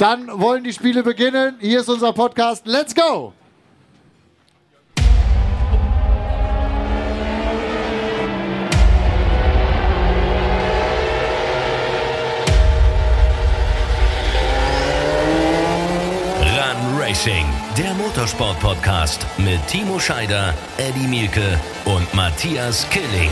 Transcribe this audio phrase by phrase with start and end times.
[0.00, 1.56] Dann wollen die Spiele beginnen.
[1.60, 2.66] Hier ist unser Podcast.
[2.66, 3.34] Let's go!
[16.40, 17.44] Run Racing,
[17.76, 23.28] der Motorsport-Podcast mit Timo Scheider, Eddie Mielke und Matthias Killing.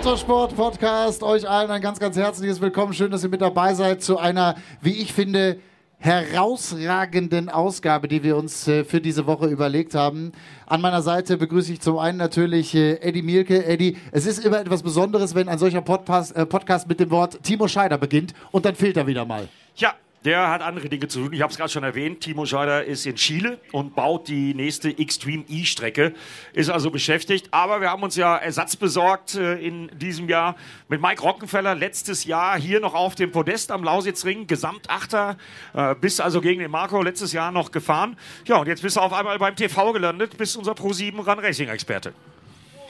[0.00, 1.22] Motorsport-Podcast.
[1.22, 2.94] Euch allen ein ganz, ganz herzliches Willkommen.
[2.94, 5.58] Schön, dass ihr mit dabei seid zu einer, wie ich finde,
[5.98, 10.32] herausragenden Ausgabe, die wir uns äh, für diese Woche überlegt haben.
[10.64, 13.66] An meiner Seite begrüße ich zum einen natürlich äh, Eddie Mielke.
[13.66, 17.42] Eddie, es ist immer etwas Besonderes, wenn ein solcher Podcast, äh, Podcast mit dem Wort
[17.42, 19.48] Timo Scheider beginnt und dann fehlt er wieder mal.
[19.76, 19.92] Ja,
[20.24, 21.32] der hat andere Dinge zu tun.
[21.32, 22.20] Ich habe es gerade schon erwähnt.
[22.20, 26.12] Timo Scheider ist in Chile und baut die nächste Extreme E-Strecke.
[26.52, 27.48] Ist also beschäftigt.
[27.52, 30.56] Aber wir haben uns ja Ersatz besorgt äh, in diesem Jahr
[30.88, 31.74] mit Mike Rockenfeller.
[31.74, 34.46] Letztes Jahr hier noch auf dem Podest am Lausitzring.
[34.46, 35.38] Gesamtachter.
[35.72, 38.18] Äh, bist also gegen den Marco letztes Jahr noch gefahren.
[38.44, 40.36] Ja, und jetzt bist du auf einmal beim TV gelandet.
[40.36, 42.12] Bist unser Pro7 Run Racing Experte.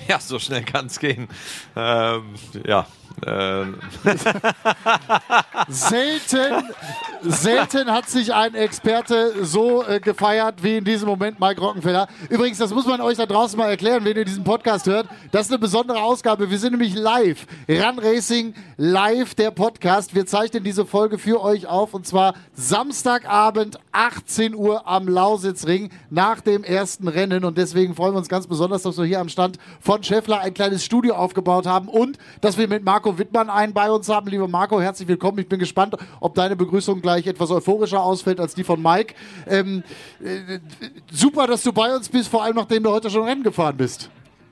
[0.09, 1.28] Ja, so schnell kann es gehen.
[1.77, 2.34] Ähm,
[2.67, 2.87] ja.
[5.69, 6.64] Selten,
[7.22, 12.08] selten hat sich ein Experte so äh, gefeiert wie in diesem Moment Mike Rockenfeller.
[12.31, 15.06] Übrigens, das muss man euch da draußen mal erklären, wenn ihr diesen Podcast hört.
[15.33, 16.50] Das ist eine besondere Ausgabe.
[16.50, 17.47] Wir sind nämlich live.
[17.69, 20.14] Run Racing live, der Podcast.
[20.14, 26.41] Wir zeichnen diese Folge für euch auf und zwar Samstagabend, 18 Uhr am Lausitzring nach
[26.41, 27.44] dem ersten Rennen.
[27.44, 30.55] Und deswegen freuen wir uns ganz besonders, dass wir hier am Stand von Scheffler ein
[30.55, 34.29] kleines Studio aufgebaut haben und dass wir mit Marco Wittmann einen bei uns haben.
[34.29, 35.39] Lieber Marco, herzlich willkommen.
[35.39, 39.15] Ich bin gespannt, ob deine Begrüßung gleich etwas euphorischer ausfällt als die von Mike.
[39.47, 39.83] Ähm,
[40.23, 40.59] äh,
[41.11, 44.11] super, dass du bei uns bist, vor allem nachdem du heute schon Rennen gefahren bist.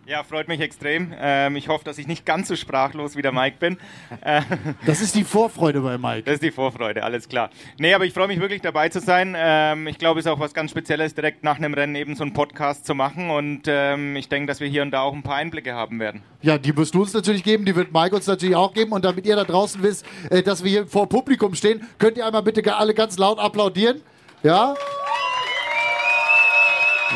[0.08, 1.12] Ja, freut mich extrem.
[1.20, 3.76] Ähm, ich hoffe, dass ich nicht ganz so sprachlos wie der Mike bin.
[4.22, 4.40] Äh,
[4.86, 6.22] Das ist die Vorfreude bei Mike.
[6.22, 7.50] das ist die Vorfreude, alles klar.
[7.78, 9.34] Nee, aber ich freue mich wirklich dabei zu sein.
[9.36, 12.22] Ähm, ich glaube, es ist auch was ganz Spezielles, direkt nach einem Rennen eben so
[12.24, 13.28] einen Podcast zu machen.
[13.28, 16.22] Und ähm, ich denke, dass wir hier und da auch ein paar Einblicke haben werden.
[16.41, 18.92] Ja, die wirst du uns natürlich geben, die wird Mike uns natürlich auch geben.
[18.92, 22.24] Und damit ihr da draußen wisst, äh, dass wir hier vor Publikum stehen, könnt ihr
[22.24, 24.00] einmal bitte alle ganz laut applaudieren.
[24.42, 24.74] Ja?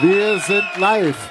[0.02, 1.30] Wir sind live.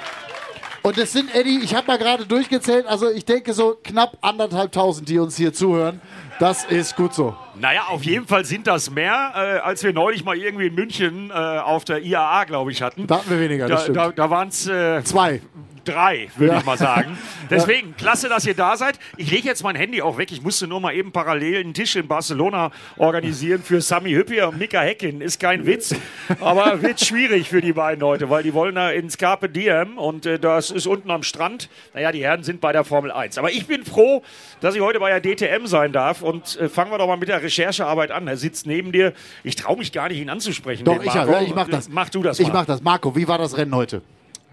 [0.82, 5.08] Und es sind, Eddie, ich habe mal gerade durchgezählt, also ich denke so knapp anderthalbtausend,
[5.08, 6.00] die uns hier zuhören.
[6.40, 7.36] Das ist gut so.
[7.54, 11.30] Naja, auf jeden Fall sind das mehr, äh, als wir neulich mal irgendwie in München
[11.30, 13.06] äh, auf der IAA, glaube ich, hatten.
[13.06, 15.40] Da hatten wir weniger, Da, da, da waren es äh, Zwei.
[15.84, 16.58] Drei, würde Ja.
[16.60, 17.16] ich mal sagen.
[17.50, 18.98] Deswegen, klasse, dass ihr da seid.
[19.16, 20.30] Ich lege jetzt mein Handy auch weg.
[20.32, 24.58] Ich musste nur mal eben parallel einen Tisch in Barcelona organisieren für Sami Hüppier und
[24.58, 25.20] Mika Heckin.
[25.20, 25.94] Ist kein Witz,
[26.40, 30.26] aber wird schwierig für die beiden heute, weil die wollen da ins Carpe Diem und
[30.26, 31.68] äh, das ist unten am Strand.
[31.94, 33.38] Naja, die Herren sind bei der Formel 1.
[33.38, 34.22] Aber ich bin froh,
[34.60, 37.28] dass ich heute bei der DTM sein darf und äh, fangen wir doch mal mit
[37.28, 38.26] der Recherchearbeit an.
[38.28, 39.12] Er sitzt neben dir.
[39.44, 40.84] Ich traue mich gar nicht, ihn anzusprechen.
[40.84, 41.88] Doch, ich, ja, ich mach das.
[41.88, 42.54] Mach du das Ich mal.
[42.54, 42.82] mach das.
[42.82, 44.02] Marco, wie war das Rennen heute?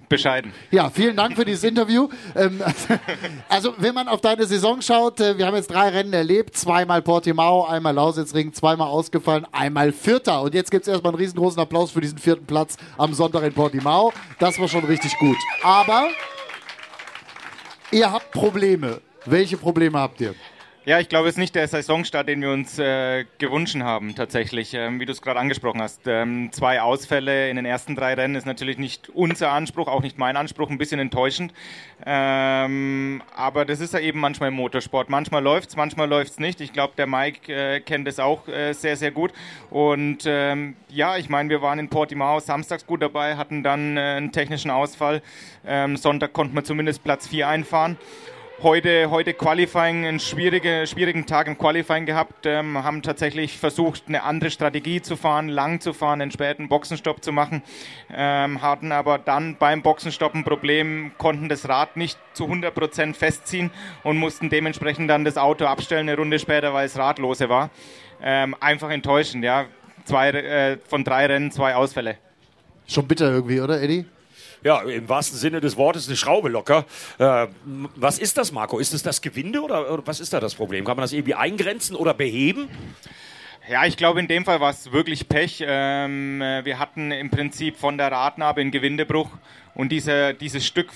[0.09, 0.51] Bescheiden.
[0.71, 2.09] Ja, vielen Dank für dieses Interview.
[2.35, 2.61] Ähm,
[3.49, 7.01] also, wenn man auf deine Saison schaut, äh, wir haben jetzt drei Rennen erlebt: zweimal
[7.01, 10.41] Portimao, einmal Lausitzring, zweimal ausgefallen, einmal Vierter.
[10.41, 13.53] Und jetzt gibt es erstmal einen riesengroßen Applaus für diesen vierten Platz am Sonntag in
[13.53, 14.11] Portimao.
[14.39, 15.37] Das war schon richtig gut.
[15.63, 16.07] Aber
[17.91, 19.01] ihr habt Probleme.
[19.25, 20.33] Welche Probleme habt ihr?
[20.89, 24.73] Ja, ich glaube, es ist nicht der Saisonstart, den wir uns äh, gewünscht haben, tatsächlich,
[24.73, 26.07] ähm, wie du es gerade angesprochen hast.
[26.07, 30.17] Ähm, zwei Ausfälle in den ersten drei Rennen ist natürlich nicht unser Anspruch, auch nicht
[30.17, 31.53] mein Anspruch, ein bisschen enttäuschend.
[32.07, 35.11] Ähm, aber das ist ja eben manchmal im Motorsport.
[35.11, 36.59] Manchmal läuft's, manchmal läuft's nicht.
[36.59, 39.31] Ich glaube, der Mike äh, kennt es auch äh, sehr, sehr gut.
[39.69, 43.99] Und ähm, ja, ich meine, wir waren in Portimao samstags gut dabei, hatten dann äh,
[43.99, 45.21] einen technischen Ausfall.
[45.67, 47.95] Ähm, Sonntag konnten wir zumindest Platz 4 einfahren.
[48.61, 54.23] Heute, heute Qualifying, einen schwierige, schwierigen Tag im Qualifying gehabt, ähm, haben tatsächlich versucht, eine
[54.23, 57.63] andere Strategie zu fahren, lang zu fahren, einen späten Boxenstopp zu machen,
[58.13, 63.71] ähm, hatten aber dann beim Boxenstopp ein Problem, konnten das Rad nicht zu 100% festziehen
[64.03, 67.69] und mussten dementsprechend dann das Auto abstellen, eine Runde später, weil es Rad lose war.
[68.21, 69.67] Ähm, einfach enttäuschend, ja.
[70.03, 72.17] Zwei, äh, von drei Rennen zwei Ausfälle.
[72.87, 74.05] Schon bitter irgendwie, oder, Eddie?
[74.63, 76.85] Ja, im wahrsten Sinne des Wortes eine Schraube locker.
[77.17, 77.47] Äh,
[77.95, 78.77] was ist das, Marco?
[78.79, 80.83] Ist es das Gewinde oder, oder was ist da das Problem?
[80.83, 82.67] Kann man das irgendwie eingrenzen oder beheben?
[83.69, 85.63] Ja, ich glaube, in dem Fall war es wirklich Pech.
[85.65, 89.29] Ähm, äh, wir hatten im Prinzip von der Radnabe einen Gewindebruch
[89.75, 90.89] und diese, dieses Stück,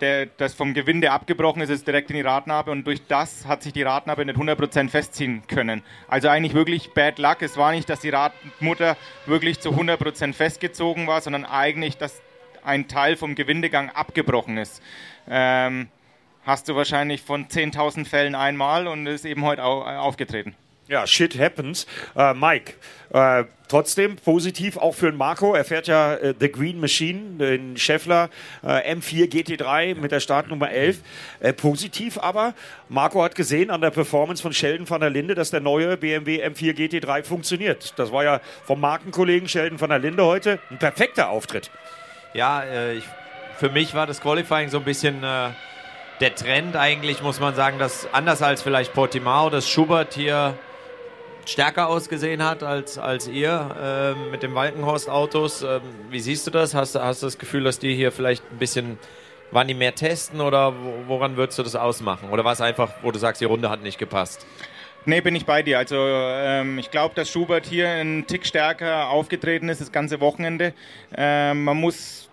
[0.00, 3.62] der, das vom Gewinde abgebrochen ist, ist direkt in die Radnabe und durch das hat
[3.62, 5.82] sich die Radnabe nicht 100% festziehen können.
[6.06, 7.38] Also eigentlich wirklich bad luck.
[7.40, 8.96] Es war nicht, dass die Radmutter
[9.26, 12.20] wirklich zu 100% festgezogen war, sondern eigentlich, dass
[12.64, 14.82] ein Teil vom Gewindegang abgebrochen ist.
[15.28, 15.88] Ähm,
[16.44, 20.54] hast du wahrscheinlich von 10.000 Fällen einmal und ist eben heute au aufgetreten.
[20.86, 21.86] Ja, shit happens.
[22.14, 22.74] Äh, Mike,
[23.10, 25.54] äh, trotzdem positiv auch für den Marco.
[25.54, 28.28] Er fährt ja äh, The Green Machine, den Scheffler
[28.62, 30.98] äh, M4 GT3 mit der Startnummer 11.
[31.40, 32.52] Äh, positiv aber,
[32.90, 36.44] Marco hat gesehen an der Performance von Sheldon van der Linde, dass der neue BMW
[36.44, 37.94] M4 GT3 funktioniert.
[37.96, 41.70] Das war ja vom Markenkollegen Sheldon van der Linde heute ein perfekter Auftritt.
[42.34, 43.04] Ja, äh, ich,
[43.58, 45.50] für mich war das Qualifying so ein bisschen äh,
[46.20, 50.58] der Trend eigentlich, muss man sagen, dass anders als vielleicht Portimao, dass Schubert hier
[51.46, 55.62] stärker ausgesehen hat als, als ihr äh, mit den Walkenhorst-Autos.
[55.62, 56.74] Ähm, wie siehst du das?
[56.74, 58.98] Hast, hast du das Gefühl, dass die hier vielleicht ein bisschen,
[59.52, 60.74] waren die mehr testen oder
[61.06, 62.30] woran würdest du das ausmachen?
[62.30, 64.44] Oder war es einfach, wo du sagst, die Runde hat nicht gepasst?
[65.06, 65.76] Nee, bin ich bei dir.
[65.78, 70.72] Also ähm, ich glaube, dass Schubert hier einen Tick stärker aufgetreten ist das ganze Wochenende.
[71.14, 72.30] Ähm, man muss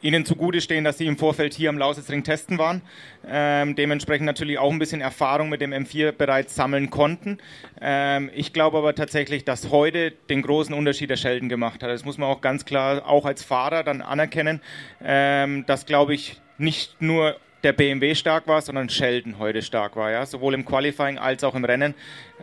[0.00, 2.80] ihnen zugute stehen, dass sie im Vorfeld hier am Lausitzring testen waren.
[3.28, 7.36] Ähm, dementsprechend natürlich auch ein bisschen Erfahrung mit dem M4 bereits sammeln konnten.
[7.82, 11.90] Ähm, ich glaube aber tatsächlich, dass heute den großen Unterschied der Sheldon gemacht hat.
[11.90, 14.62] Das muss man auch ganz klar auch als Fahrer dann anerkennen.
[15.04, 20.10] Ähm, dass, glaube ich, nicht nur der BMW stark war, sondern Sheldon heute stark war,
[20.10, 21.94] ja, sowohl im Qualifying als auch im Rennen.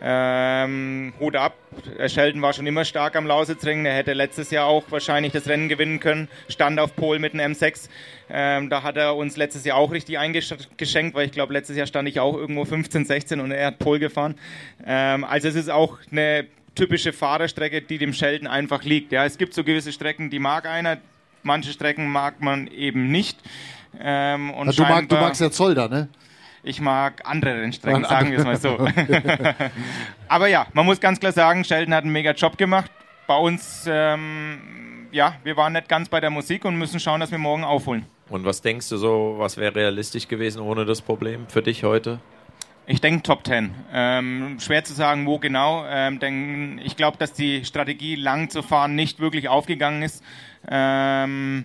[0.02, 1.54] Ähm, Hut ab,
[2.08, 5.68] Sheldon war schon immer stark am Lausitzring, er hätte letztes Jahr auch wahrscheinlich das Rennen
[5.68, 7.88] gewinnen können, stand auf Pol mit einem M6.
[8.28, 11.86] Ähm, da hat er uns letztes Jahr auch richtig eingeschenkt, weil ich glaube, letztes Jahr
[11.86, 14.34] stand ich auch irgendwo 15, 16 und er hat Pol gefahren.
[14.84, 19.12] Ähm, also es ist auch eine typische Fahrerstrecke, die dem Sheldon einfach liegt.
[19.12, 20.98] Ja, es gibt so gewisse Strecken, die mag einer,
[21.42, 23.38] manche Strecken mag man eben nicht.
[24.00, 26.08] Ähm, und du, mag, du magst ja Zolder, ne?
[26.62, 28.78] Ich mag andere Rennstrecken, sagen wir es mal so.
[30.28, 32.90] Aber ja, man muss ganz klar sagen, Sheldon hat einen mega Job gemacht.
[33.26, 37.30] Bei uns, ähm, ja, wir waren nicht ganz bei der Musik und müssen schauen, dass
[37.30, 38.06] wir morgen aufholen.
[38.30, 42.20] Und was denkst du so, was wäre realistisch gewesen ohne das Problem für dich heute?
[42.86, 43.74] Ich denke Top 10.
[43.92, 45.84] Ähm, schwer zu sagen, wo genau.
[45.88, 50.22] Ähm, denn ich glaube, dass die Strategie, lang zu fahren, nicht wirklich aufgegangen ist.
[50.68, 51.64] Ähm,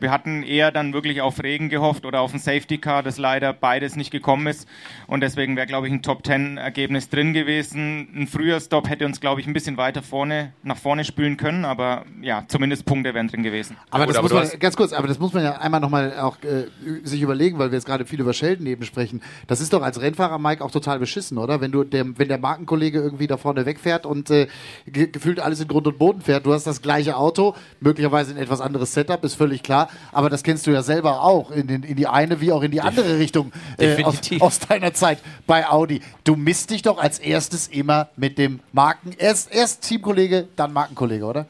[0.00, 3.52] wir hatten eher dann wirklich auf Regen gehofft oder auf ein Safety Car, das leider
[3.52, 4.66] beides nicht gekommen ist.
[5.06, 8.08] Und deswegen wäre, glaube ich, ein Top 10 Ergebnis drin gewesen.
[8.14, 11.64] Ein früher Stop hätte uns, glaube ich, ein bisschen weiter vorne, nach vorne spülen können,
[11.64, 13.76] aber ja, zumindest Punkte wären drin gewesen.
[13.90, 16.38] Aber das aber muss man, ganz kurz, aber das muss man ja einmal nochmal auch
[16.42, 16.66] äh,
[17.04, 19.20] sich überlegen, weil wir jetzt gerade viel über Sheldon eben sprechen.
[19.46, 21.60] Das ist doch als Rennfahrer, Mike, auch total beschissen, oder?
[21.60, 24.46] Wenn du der, wenn der Markenkollege irgendwie da vorne wegfährt und äh,
[24.86, 28.38] ge gefühlt alles in Grund und Boden fährt, du hast das gleiche Auto, möglicherweise ein
[28.38, 31.82] etwas anderes Setup, ist völlig klar aber das kennst du ja selber auch in, den,
[31.82, 35.68] in die eine wie auch in die andere Richtung äh, aus, aus, deiner Zeit bei
[35.68, 36.00] Audi.
[36.24, 41.24] Du misst dich doch als erstes immer mit dem Marken, erst, erst Teamkollege, dann Markenkollege,
[41.24, 41.46] oder?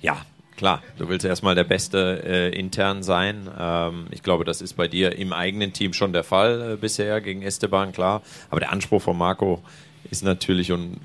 [0.00, 0.18] Ja,
[0.56, 3.48] klar, du willst erstmal der Beste äh, intern sein.
[3.58, 7.20] Ähm, ich glaube, das ist bei dir im eigenen Team schon der Fall äh, bisher
[7.20, 8.22] gegen Esteban, klar.
[8.50, 9.62] Aber der Anspruch von Marco
[10.10, 10.98] ist natürlich und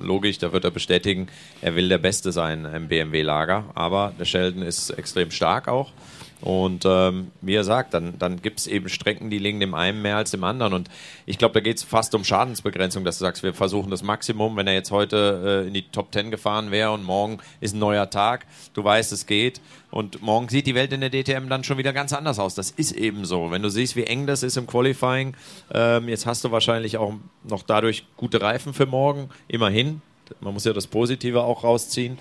[0.00, 1.28] logisch, da wird er bestätigen,
[1.60, 3.64] er will der Beste sein im BMW-Lager.
[3.74, 5.92] Aber der Sheldon ist extrem stark auch.
[6.40, 10.00] Und ähm, wie er sagt, dann, dann gibt es eben Strecken, die liegen dem einen
[10.00, 10.72] mehr als dem anderen.
[10.72, 10.88] Und
[11.26, 14.56] ich glaube, da geht es fast um Schadensbegrenzung, dass du sagst, wir versuchen das Maximum.
[14.56, 17.78] Wenn er jetzt heute äh, in die Top Ten gefahren wäre und morgen ist ein
[17.78, 19.60] neuer Tag, du weißt, es geht.
[19.90, 22.54] Und morgen sieht die Welt in der DTM dann schon wieder ganz anders aus.
[22.54, 23.50] Das ist eben so.
[23.50, 25.34] Wenn du siehst, wie eng das ist im Qualifying,
[25.74, 30.00] ähm, jetzt hast du wahrscheinlich auch noch dadurch gute Reifen für morgen, immerhin.
[30.40, 32.18] Man muss ja das Positive auch rausziehen.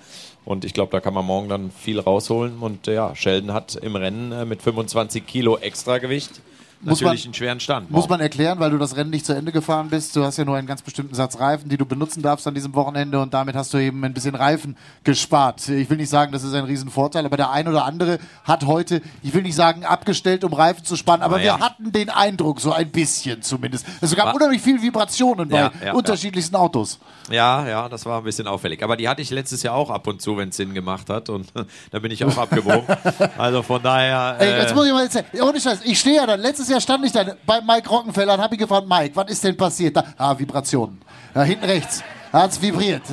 [0.50, 2.58] Und ich glaube, da kann man morgen dann viel rausholen.
[2.58, 6.42] Und ja, Sheldon hat im Rennen äh, mit 25 Kilo Extragewicht
[6.82, 7.92] natürlich man, einen schweren Stand.
[7.92, 10.16] Muss man erklären, weil du das Rennen nicht zu Ende gefahren bist.
[10.16, 12.74] Du hast ja nur einen ganz bestimmten Satz Reifen, die du benutzen darfst an diesem
[12.76, 15.68] Wochenende und damit hast du eben ein bisschen Reifen gespart.
[15.68, 19.02] Ich will nicht sagen, das ist ein Riesenvorteil, aber der ein oder andere hat heute,
[19.22, 21.58] ich will nicht sagen abgestellt, um Reifen zu spannen, aber ja.
[21.58, 23.86] wir hatten den Eindruck, so ein bisschen zumindest.
[24.02, 27.00] Es gab war, unheimlich viele Vibrationen ja, bei ja, unterschiedlichsten Autos.
[27.30, 28.84] Ja, ja, das war ein bisschen auffällig.
[28.84, 31.30] Aber die hatte ich letztes Jahr auch ab und zu, wenn es Sinn gemacht hat
[31.30, 31.48] und
[31.92, 32.86] da bin ich auch abgewogen.
[33.38, 34.38] also von daher.
[34.40, 35.26] Äh Ey, jetzt muss ich mal erzählen.
[35.42, 38.42] Ohne Scheiß, ich stehe ja dann letztes Jahr stand ich dann bei Mike Rockenfeller und
[38.42, 39.96] habe ihn gefragt, Mike, was ist denn passiert?
[39.96, 41.02] Da, ah, Vibrationen.
[41.36, 43.04] Ja, hinten rechts hat es vibriert.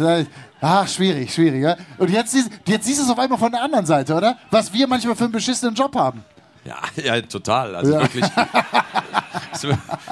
[0.60, 1.62] Ach, schwierig, schwierig.
[1.62, 1.76] Ja?
[1.98, 2.34] Und jetzt,
[2.66, 4.38] jetzt siehst du es auf einmal von der anderen Seite, oder?
[4.50, 6.24] Was wir manchmal für einen beschissenen Job haben.
[6.64, 7.76] Ja, ja total.
[7.76, 8.00] Also ja.
[8.00, 8.24] wirklich.
[9.52, 9.64] ist,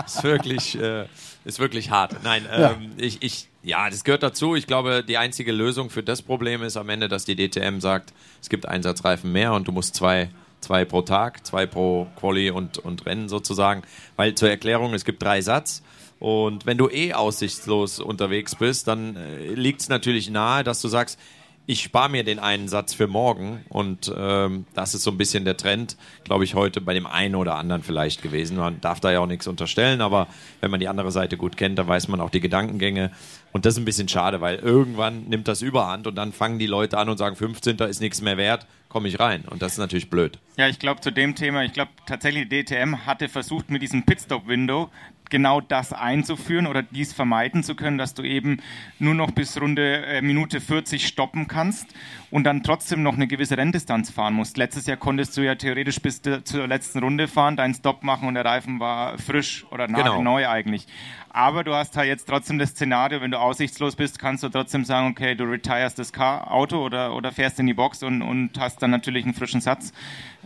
[0.06, 1.06] ist, wirklich, äh,
[1.44, 2.22] ist wirklich hart.
[2.22, 2.74] Nein, ähm, ja.
[2.98, 4.54] ich, ich, ja, das gehört dazu.
[4.54, 8.12] Ich glaube, die einzige Lösung für das Problem ist am Ende, dass die DTM sagt,
[8.40, 10.28] es gibt Einsatzreifen mehr und du musst zwei
[10.64, 13.83] zwei pro Tag, zwei pro Quali und, und Rennen sozusagen.
[14.16, 15.83] Weil zur Erklärung, es gibt drei Satz.
[16.18, 20.88] Und wenn du eh aussichtslos unterwegs bist, dann äh, liegt es natürlich nahe, dass du
[20.88, 21.18] sagst,
[21.66, 25.44] ich spare mir den einen Satz für morgen und ähm, das ist so ein bisschen
[25.44, 28.59] der Trend, glaube ich, heute bei dem einen oder anderen vielleicht gewesen.
[28.59, 30.26] Man darf da ja auch nichts unterstellen, aber
[30.61, 33.11] wenn man die andere Seite gut kennt, dann weiß man auch die Gedankengänge
[33.52, 36.66] und das ist ein bisschen schade, weil irgendwann nimmt das Überhand und dann fangen die
[36.66, 37.78] Leute an und sagen, 15.
[37.78, 40.38] ist nichts mehr wert, komme ich rein und das ist natürlich blöd.
[40.59, 44.90] Ja, ich glaube zu dem Thema, ich glaube tatsächlich DTM hatte versucht mit diesem Pitstop-Window
[45.30, 48.58] genau das einzuführen oder dies vermeiden zu können, dass du eben
[48.98, 51.94] nur noch bis Runde äh, Minute 40 stoppen kannst
[52.30, 54.56] und dann trotzdem noch eine gewisse Renndistanz fahren musst.
[54.56, 58.34] Letztes Jahr konntest du ja theoretisch bis zur letzten Runde fahren, deinen Stopp machen und
[58.34, 60.18] der Reifen war frisch oder genau.
[60.18, 60.36] genau.
[60.36, 60.86] eigentlich.
[61.30, 64.84] Aber du hast halt jetzt trotzdem das Szenario, wenn du aussichtslos bist, kannst du trotzdem
[64.84, 68.58] sagen, okay, du retirest das Car Auto oder, oder fährst in die Box und, und
[68.58, 69.92] hast dann natürlich einen frischen Satz.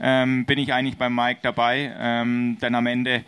[0.01, 3.25] Ähm, bin ich eigentlich bei Mike dabei, ähm, denn am Ende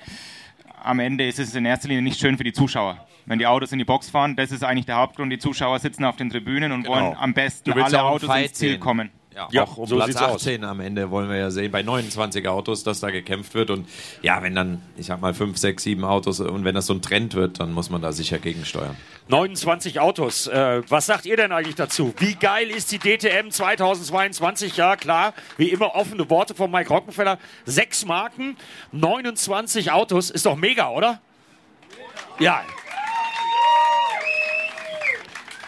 [0.82, 3.06] am Ende ist es in erster Linie nicht schön für die Zuschauer.
[3.26, 5.32] Wenn die Autos in die Box fahren, das ist eigentlich der Hauptgrund.
[5.32, 6.96] Die Zuschauer sitzen auf den Tribünen und genau.
[6.96, 8.80] wollen am besten alle Autos ins Ziel sehen.
[8.80, 9.10] kommen.
[9.40, 10.70] Ja, ja, auch um so Platz 18 aus.
[10.70, 13.70] am Ende wollen wir ja sehen, bei 29 Autos, dass da gekämpft wird.
[13.70, 13.88] Und
[14.20, 17.00] ja, wenn dann, ich sag mal, 5, 6, 7 Autos und wenn das so ein
[17.00, 18.96] Trend wird, dann muss man da sicher gegensteuern.
[19.28, 20.46] 29 Autos.
[20.46, 22.12] Äh, was sagt ihr denn eigentlich dazu?
[22.18, 24.76] Wie geil ist die DTM 2022?
[24.76, 27.38] Ja, klar, wie immer offene Worte von Mike Rockenfeller.
[27.64, 28.56] Sechs Marken,
[28.92, 30.30] 29 Autos.
[30.30, 31.20] Ist doch mega, oder?
[32.38, 32.62] Ja,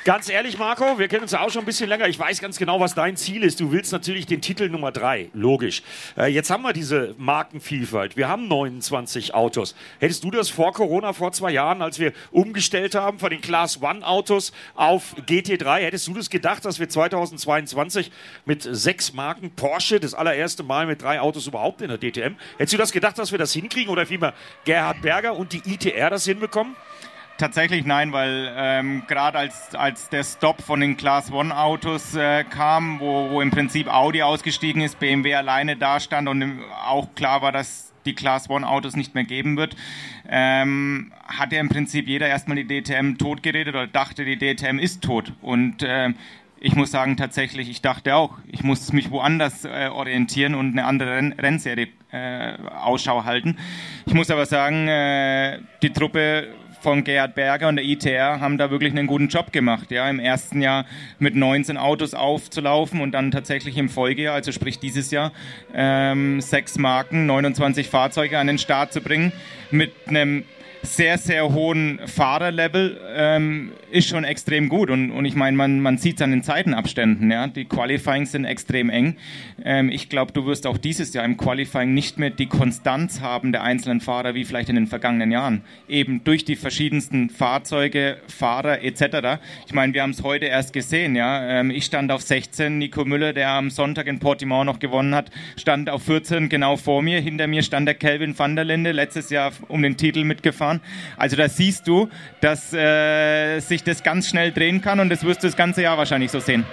[0.05, 2.09] Ganz ehrlich, Marco, wir kennen uns ja auch schon ein bisschen länger.
[2.09, 3.61] Ich weiß ganz genau, was dein Ziel ist.
[3.61, 5.85] Du willst natürlich den Titel Nummer drei, logisch.
[6.19, 8.17] Äh, jetzt haben wir diese Markenvielfalt.
[8.17, 9.77] Wir haben 29 Autos.
[10.01, 13.81] Hättest du das vor Corona, vor zwei Jahren, als wir umgestellt haben von den Class
[13.81, 18.11] One Autos auf GT3, hättest du das gedacht, dass wir 2022
[18.45, 22.73] mit sechs Marken Porsche, das allererste Mal mit drei Autos überhaupt in der DTM, hättest
[22.73, 26.25] du das gedacht, dass wir das hinkriegen oder vielmehr Gerhard Berger und die ITR das
[26.25, 26.75] hinbekommen?
[27.43, 32.45] Tatsächlich nein, weil ähm, gerade als, als der Stop von den Class One Autos äh,
[32.45, 37.43] kam, wo, wo im Prinzip Audi ausgestiegen ist, BMW alleine da stand und auch klar
[37.43, 39.75] war, dass die Class One Autos nicht mehr geben wird,
[40.29, 45.03] ähm, hat ja im Prinzip jeder erstmal die DTM totgeredet oder dachte, die DTM ist
[45.03, 45.33] tot.
[45.43, 46.11] Und äh,
[46.61, 50.85] ich muss sagen, tatsächlich, ich dachte auch, ich muss mich woanders äh, orientieren und eine
[50.85, 53.57] andere Renn Rennserie äh, Ausschau halten.
[54.07, 58.71] Ich muss aber sagen, äh, die Truppe von Gerhard Berger und der ITR haben da
[58.71, 59.91] wirklich einen guten Job gemacht.
[59.91, 60.85] Ja, im ersten Jahr
[61.19, 65.33] mit 19 Autos aufzulaufen und dann tatsächlich im Folgejahr, also sprich dieses Jahr,
[65.75, 69.33] ähm, sechs Marken, 29 Fahrzeuge an den Start zu bringen
[69.71, 70.45] mit einem
[70.83, 74.91] sehr, sehr hohen Fahrerlevel ähm, ist schon extrem gut.
[74.91, 77.31] Und, und ich meine, man, man sieht es an den Zeitenabständen.
[77.31, 77.47] Ja?
[77.47, 79.17] Die Qualifyings sind extrem eng.
[79.65, 83.53] Ähm, ich glaube, du wirst auch dieses Jahr im Qualifying nicht mehr die Konstanz haben
[83.53, 85.63] der einzelnen Fahrer wie vielleicht in den vergangenen Jahren.
[85.89, 89.41] Eben durch die verschiedensten Fahrzeuge, Fahrer etc.
[89.67, 91.15] Ich meine, wir haben es heute erst gesehen.
[91.15, 91.61] Ja?
[91.61, 95.31] Ähm, ich stand auf 16, Nico Müller, der am Sonntag in Portimao noch gewonnen hat,
[95.57, 97.21] stand auf 14 genau vor mir.
[97.21, 100.81] Hinter mir stand der Kelvin van der Linde, letztes Jahr um den Titel mitgefahren fahren.
[101.17, 102.09] Also da siehst du,
[102.41, 105.99] dass äh, sich das ganz schnell drehen kann und das wirst du das ganze Jahr
[105.99, 106.65] wahrscheinlich so sehen.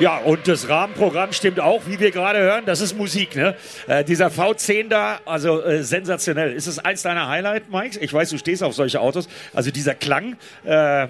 [0.00, 2.64] Ja, und das Rahmenprogramm stimmt auch, wie wir gerade hören.
[2.64, 3.54] Das ist Musik, ne?
[3.86, 6.54] Äh, dieser V10 da, also äh, sensationell.
[6.54, 7.98] Ist es eins deiner Highlight, Mike?
[8.00, 9.28] Ich weiß, du stehst auf solche Autos.
[9.52, 11.08] Also dieser Klang, äh,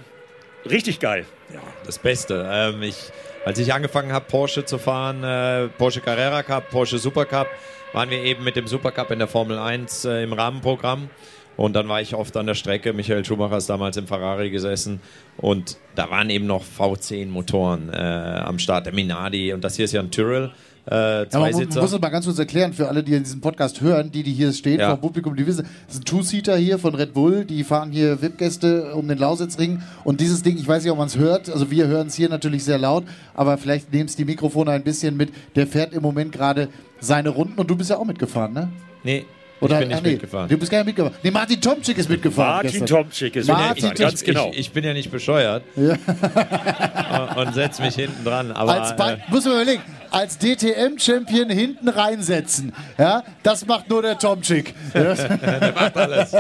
[0.69, 1.25] richtig geil.
[1.53, 2.49] Ja, das Beste.
[2.51, 2.97] Ähm, ich,
[3.45, 7.47] als ich angefangen habe, Porsche zu fahren, äh, Porsche Carrera Cup, Porsche Super Cup,
[7.93, 11.11] waren wir eben mit dem Super Cup in der Formel 1 äh, im Rahmenprogramm.
[11.57, 12.93] Und dann war ich oft an der Strecke.
[12.93, 15.01] Michael Schumacher ist damals im Ferrari gesessen.
[15.37, 19.53] Und da waren eben noch V10-Motoren äh, am Start, der Minardi.
[19.53, 20.53] Und das hier ist ja ein Tyrrell.
[20.87, 23.41] Äh, zwei ja, man muss es mal ganz kurz erklären für alle, die in diesem
[23.41, 24.91] Podcast hören, die, die hier stehen ja.
[24.91, 28.21] vom Publikum, die wissen, das ist ein Two-Seater hier von Red Bull, die fahren hier
[28.21, 31.71] VIP-Gäste um den Lausitzring und dieses Ding, ich weiß nicht, ob man es hört, also
[31.71, 35.17] wir hören es hier natürlich sehr laut, aber vielleicht nehmen es die Mikrofone ein bisschen
[35.17, 36.69] mit, der fährt im Moment gerade
[37.01, 38.69] seine Runden und du bist ja auch mitgefahren, ne?
[39.05, 39.25] Nee,
[39.61, 40.49] oder, ich bin nicht nee, mitgefahren.
[40.49, 41.17] Du bist gar nicht mitgefahren.
[41.23, 42.55] Nee, Martin Tomczyk ist mitgefahren.
[42.55, 42.87] Martin gestern.
[42.87, 44.51] Tomczyk ist Martin mitgefahren, ganz genau.
[44.53, 47.35] Ich, ich, bin ja nicht bescheuert ja.
[47.37, 48.53] und setze mich hinten dran.
[48.53, 54.19] Aber, als äh, muss man überlegen, als DTM-Champion hinten reinsetzen, ja, das macht nur der
[54.19, 54.75] Tomczyk.
[54.95, 56.33] der macht alles.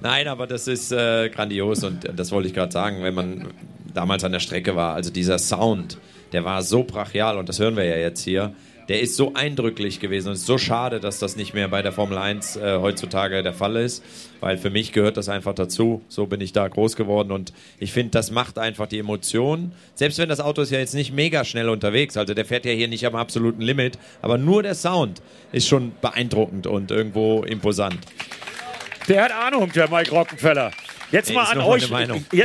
[0.00, 3.48] Nein, aber das ist äh, grandios und das wollte ich gerade sagen, wenn man
[3.94, 5.98] damals an der Strecke war, also dieser Sound,
[6.32, 8.54] der war so brachial und das hören wir ja jetzt hier
[8.88, 11.82] der ist so eindrücklich gewesen und es ist so schade, dass das nicht mehr bei
[11.82, 14.02] der Formel 1 äh, heutzutage der Fall ist,
[14.40, 16.02] weil für mich gehört das einfach dazu.
[16.08, 19.72] So bin ich da groß geworden und ich finde, das macht einfach die Emotionen.
[19.94, 22.72] Selbst wenn das Auto ist ja jetzt nicht mega schnell unterwegs, also der fährt ja
[22.72, 25.22] hier nicht am absoluten Limit, aber nur der Sound
[25.52, 27.98] ist schon beeindruckend und irgendwo imposant.
[29.08, 30.70] Der hat Ahnung, der Mike Rockenfeller.
[31.10, 31.82] Jetzt Ey, mal an euch.
[31.82, 31.92] Jetzt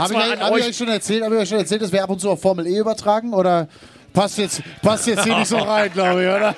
[0.01, 0.59] hab mal ich, an hab euch.
[0.59, 2.41] Ich euch schon erzählt, habe ich euch schon erzählt, dass wir ab und zu auf
[2.41, 3.69] Formel E übertragen oder
[4.17, 6.55] passt jetzt, passt jetzt hier nicht so rein, glaube ich, oder?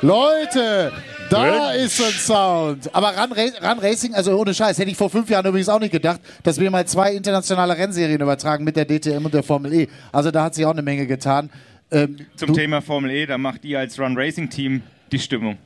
[0.00, 0.92] Leute,
[1.28, 2.94] da ist so ein Sound.
[2.94, 5.92] Aber Run, Run, Racing, also ohne Scheiß, hätte ich vor fünf Jahren übrigens auch nicht
[5.92, 9.88] gedacht, dass wir mal zwei internationale Rennserien übertragen mit der DTM und der Formel E.
[10.10, 11.50] Also da hat sich auch eine Menge getan.
[11.90, 15.58] Ähm, Zum Thema Formel E, da macht ihr als Run Racing Team die Stimmung.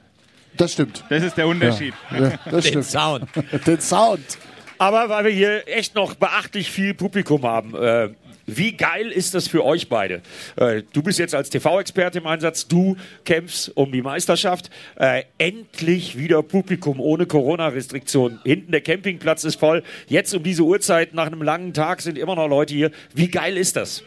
[0.57, 1.05] Das stimmt.
[1.09, 1.95] Das ist der Unterschied.
[2.11, 2.85] Ja, ja das Den stimmt.
[2.85, 3.25] Sound.
[3.67, 4.39] Den Sound.
[4.79, 8.11] Aber weil wir hier echt noch beachtlich viel Publikum haben, äh,
[8.49, 10.23] wie geil ist das für euch beide?
[10.57, 14.71] Äh, du bist jetzt als TV-Experte im Einsatz, du kämpfst um die Meisterschaft.
[14.97, 18.41] Äh, endlich wieder Publikum ohne Corona-Restriktionen.
[18.45, 19.83] Hinten der Campingplatz ist voll.
[20.07, 22.91] Jetzt um diese Uhrzeit nach einem langen Tag sind immer noch Leute hier.
[23.15, 24.03] Wie geil ist das?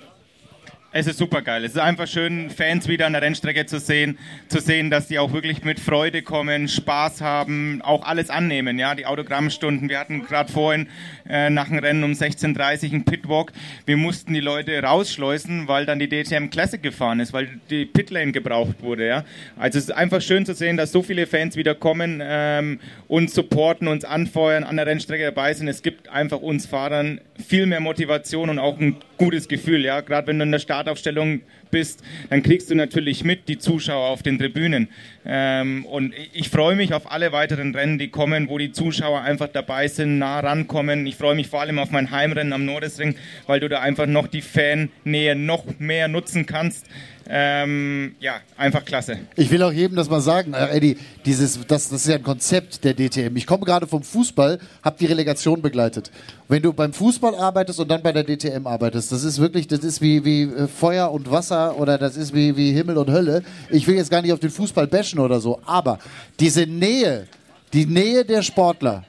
[0.94, 1.64] Es ist super geil.
[1.64, 4.18] Es ist einfach schön, Fans wieder an der Rennstrecke zu sehen,
[4.50, 8.78] zu sehen, dass die auch wirklich mit Freude kommen, Spaß haben, auch alles annehmen.
[8.78, 9.88] Ja, die Autogrammstunden.
[9.88, 10.90] Wir hatten gerade vorhin
[11.30, 13.54] äh, nach dem Rennen um 16:30 Uhr einen Pitwalk.
[13.86, 18.34] Wir mussten die Leute rausschleusen, weil dann die DTM Classic gefahren ist, weil die Pitlane
[18.34, 19.08] gebraucht wurde.
[19.08, 19.24] Ja,
[19.56, 23.34] also es ist einfach schön zu sehen, dass so viele Fans wieder kommen, ähm, uns
[23.34, 25.70] supporten, uns anfeuern, an der Rennstrecke dabei sind.
[25.70, 29.86] Es gibt einfach uns Fahrern viel mehr Motivation und auch ein gutes Gefühl.
[29.86, 33.60] Ja, gerade wenn du in der Start Startaufstellung bist, dann kriegst du natürlich mit die
[33.60, 34.88] Zuschauer auf den Tribünen.
[35.24, 39.48] Ähm, und ich freue mich auf alle weiteren Rennen, die kommen, wo die Zuschauer einfach
[39.48, 41.06] dabei sind, nah rankommen.
[41.06, 44.26] Ich freue mich vor allem auf mein Heimrennen am Nordesring, weil du da einfach noch
[44.26, 46.88] die Fannähe noch mehr nutzen kannst.
[47.34, 49.20] Ähm, ja, einfach klasse.
[49.38, 52.24] Ich will auch jedem das mal sagen, äh, Eddie, dieses, das, das ist ja ein
[52.24, 53.38] Konzept der DTM.
[53.38, 56.12] Ich komme gerade vom Fußball, habe die Relegation begleitet.
[56.50, 59.80] Wenn du beim Fußball arbeitest und dann bei der DTM arbeitest, das ist wirklich, das
[59.80, 63.44] ist wie, wie äh, Feuer und Wasser oder das ist wie, wie Himmel und Hölle.
[63.70, 66.00] Ich will jetzt gar nicht auf den Fußball bashen oder so, aber
[66.38, 67.28] diese Nähe,
[67.72, 69.06] die Nähe der Sportler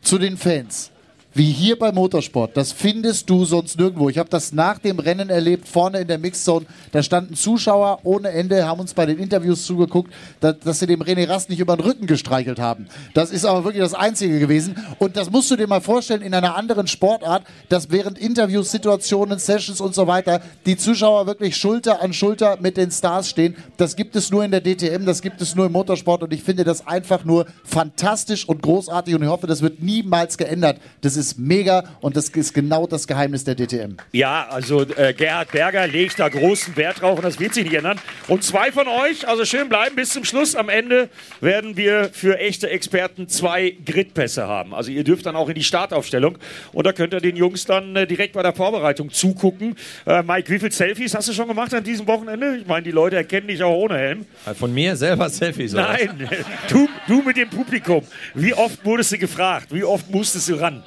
[0.00, 0.89] zu den Fans,
[1.32, 2.56] wie hier bei Motorsport.
[2.56, 4.08] Das findest du sonst nirgendwo.
[4.08, 6.66] Ich habe das nach dem Rennen erlebt, vorne in der Mixzone.
[6.92, 11.02] Da standen Zuschauer ohne Ende, haben uns bei den Interviews zugeguckt, dass, dass sie dem
[11.02, 12.88] René Rast nicht über den Rücken gestreichelt haben.
[13.14, 14.76] Das ist aber wirklich das Einzige gewesen.
[14.98, 19.38] Und das musst du dir mal vorstellen in einer anderen Sportart, dass während Interviews, Situationen,
[19.38, 23.56] Sessions und so weiter die Zuschauer wirklich Schulter an Schulter mit den Stars stehen.
[23.76, 26.42] Das gibt es nur in der DTM, das gibt es nur im Motorsport und ich
[26.42, 30.78] finde das einfach nur fantastisch und großartig und ich hoffe, das wird niemals geändert.
[31.02, 33.96] Das ist mega und das ist genau das Geheimnis der DTM.
[34.12, 37.74] Ja, also äh, Gerhard Berger legt da großen Wert drauf und das wird sich nicht
[37.74, 37.98] ändern.
[38.26, 40.56] Und zwei von euch, also schön bleiben bis zum Schluss.
[40.56, 41.08] Am Ende
[41.40, 44.74] werden wir für echte Experten zwei Gridpässe haben.
[44.74, 46.38] Also ihr dürft dann auch in die Startaufstellung
[46.72, 49.76] und da könnt ihr den Jungs dann äh, direkt bei der Vorbereitung zugucken.
[50.06, 52.56] Äh, Mike, wie viele Selfies hast du schon gemacht an diesem Wochenende?
[52.56, 54.26] Ich meine, die Leute erkennen dich auch ohne Helm.
[54.58, 55.74] Von mir selber Selfies?
[55.74, 55.88] Oder?
[55.88, 56.28] Nein,
[56.68, 58.02] du, du mit dem Publikum.
[58.34, 59.68] Wie oft wurdest du gefragt?
[59.70, 60.82] Wie oft musstest du ran?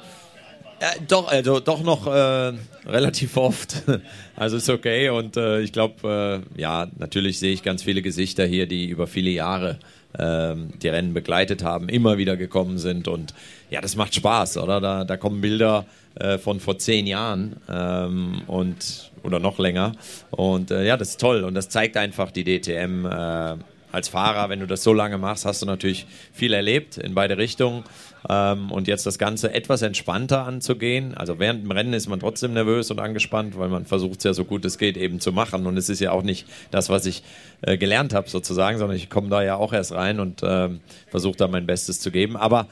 [0.84, 2.52] Ja, doch, also doch noch äh,
[2.86, 3.82] relativ oft.
[4.36, 8.44] Also ist okay und äh, ich glaube, äh, ja, natürlich sehe ich ganz viele Gesichter
[8.44, 9.78] hier, die über viele Jahre
[10.18, 13.32] ähm, die Rennen begleitet haben, immer wieder gekommen sind und
[13.70, 14.80] ja, das macht Spaß, oder?
[14.80, 19.92] Da, da kommen Bilder äh, von vor zehn Jahren ähm, und oder noch länger
[20.32, 23.54] und äh, ja, das ist toll und das zeigt einfach die DTM äh,
[23.94, 27.38] als Fahrer, wenn du das so lange machst, hast du natürlich viel erlebt in beide
[27.38, 27.84] Richtungen.
[28.28, 31.14] Ähm, und jetzt das Ganze etwas entspannter anzugehen.
[31.14, 34.32] Also während dem Rennen ist man trotzdem nervös und angespannt, weil man versucht es ja
[34.32, 35.66] so gut es geht eben zu machen.
[35.66, 37.22] Und es ist ja auch nicht das, was ich
[37.62, 41.36] äh, gelernt habe sozusagen, sondern ich komme da ja auch erst rein und ähm, versuche
[41.36, 42.36] da mein Bestes zu geben.
[42.36, 42.66] Aber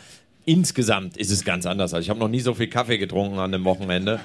[0.44, 1.94] insgesamt ist es ganz anders.
[1.94, 4.20] Also ich habe noch nie so viel Kaffee getrunken an dem Wochenende.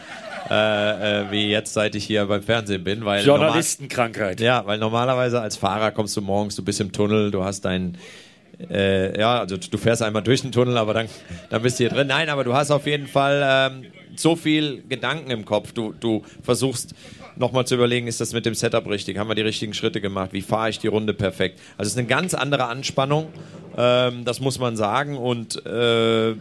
[0.49, 3.03] Äh, äh, wie jetzt, seit ich hier beim Fernsehen bin.
[3.03, 4.39] Weil Journalistenkrankheit.
[4.39, 7.97] ja, weil normalerweise als Fahrer kommst du morgens, du bist im Tunnel, du hast dein,
[8.69, 11.10] äh, ja, also du fährst einmal durch den Tunnel, aber dann,
[11.49, 12.08] dann bist du hier drin.
[12.08, 15.73] Nein, aber du hast auf jeden Fall ähm, so viel Gedanken im Kopf.
[15.73, 16.95] Du, du versuchst
[17.39, 19.17] nochmal zu überlegen, ist das mit dem Setup richtig?
[19.17, 20.30] Haben wir die richtigen Schritte gemacht?
[20.34, 21.60] Wie fahre ich die Runde perfekt?
[21.78, 23.28] Also es ist eine ganz andere Anspannung,
[23.78, 25.17] ähm, das muss man sagen.
[25.17, 26.36] Und äh,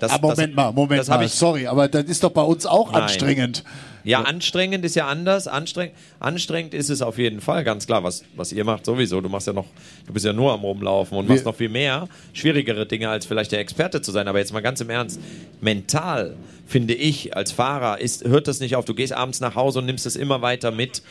[0.00, 2.42] das, aber Moment das, mal, Moment das mal, ich, sorry, aber das ist doch bei
[2.42, 3.02] uns auch Nein.
[3.02, 3.64] anstrengend.
[4.04, 5.48] Ja, anstrengend ist ja anders.
[5.48, 9.20] Anstrengend, anstrengend ist es auf jeden Fall, ganz klar, was, was ihr macht sowieso.
[9.20, 9.66] Du machst ja noch,
[10.06, 13.52] du bist ja nur am Rumlaufen und machst noch viel mehr, schwierigere Dinge, als vielleicht
[13.52, 14.28] der Experte zu sein.
[14.28, 15.20] Aber jetzt mal ganz im Ernst,
[15.60, 16.36] mental
[16.66, 18.84] finde ich als Fahrer, ist, hört das nicht auf.
[18.84, 21.02] Du gehst abends nach Hause und nimmst es immer weiter mit.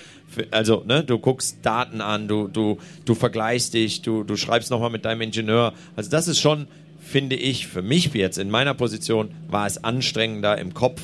[0.51, 4.89] Also, ne, du guckst Daten an, du, du, du vergleichst dich, du, du schreibst nochmal
[4.89, 5.73] mit deinem Ingenieur.
[5.95, 6.67] Also das ist schon,
[6.99, 11.01] finde ich, für mich jetzt in meiner Position, war es anstrengender im Kopf,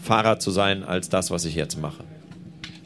[0.00, 2.04] Fahrer zu sein, als das, was ich jetzt mache.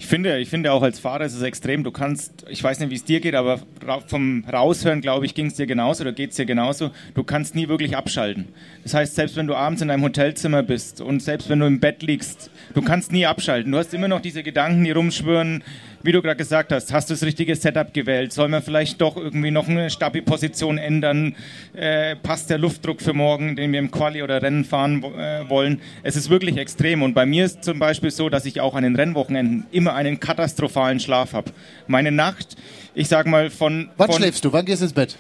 [0.03, 1.85] Ich finde, ich finde auch als Fahrer ist es extrem.
[1.85, 3.61] Du kannst, ich weiß nicht, wie es dir geht, aber
[4.09, 6.91] vom Raushören, glaube ich, ging es dir genauso oder geht es dir genauso.
[7.15, 8.49] Du kannst nie wirklich abschalten.
[8.83, 11.79] Das heißt, selbst wenn du abends in deinem Hotelzimmer bist und selbst wenn du im
[11.79, 13.71] Bett liegst, du kannst nie abschalten.
[13.71, 15.63] Du hast immer noch diese Gedanken, die rumschwören
[16.05, 18.33] wie du gerade gesagt hast, hast du das richtige Setup gewählt?
[18.33, 21.37] Soll man vielleicht doch irgendwie noch eine Stabi-Position ändern?
[21.75, 25.81] Äh, passt der Luftdruck für morgen, den wir im Quali oder Rennen fahren äh, wollen?
[26.03, 27.03] Es ist wirklich extrem.
[27.03, 30.19] Und bei mir ist zum Beispiel so, dass ich auch an den Rennwochenenden immer einen
[30.21, 31.53] katastrophalen Schlaf habe.
[31.87, 32.57] Meine Nacht,
[32.95, 33.91] ich sag mal von.
[33.97, 34.53] Wann von, schläfst du?
[34.53, 35.17] Wann gehst du ins Bett?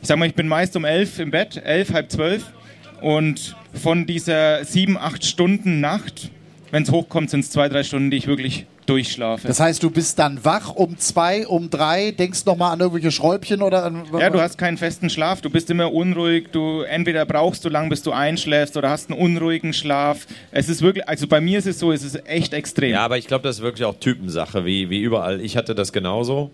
[0.00, 2.52] Ich sag mal, ich bin meist um elf im Bett, elf, halb zwölf.
[3.00, 6.30] Und von dieser sieben, acht Stunden Nacht,
[6.70, 9.46] wenn es hochkommt, sind es zwei, drei Stunden, die ich wirklich durchschlafe.
[9.46, 13.62] Das heißt, du bist dann wach um zwei, um drei, denkst nochmal an irgendwelche Schräubchen
[13.62, 14.04] oder an.
[14.18, 17.88] Ja, du hast keinen festen Schlaf, du bist immer unruhig, du entweder brauchst du lang,
[17.88, 20.26] bis du einschläfst oder hast einen unruhigen Schlaf.
[20.50, 22.90] Es ist wirklich, also bei mir ist es so, es ist echt extrem.
[22.90, 25.40] Ja, aber ich glaube, das ist wirklich auch Typensache, wie, wie überall.
[25.40, 26.50] Ich hatte das genauso.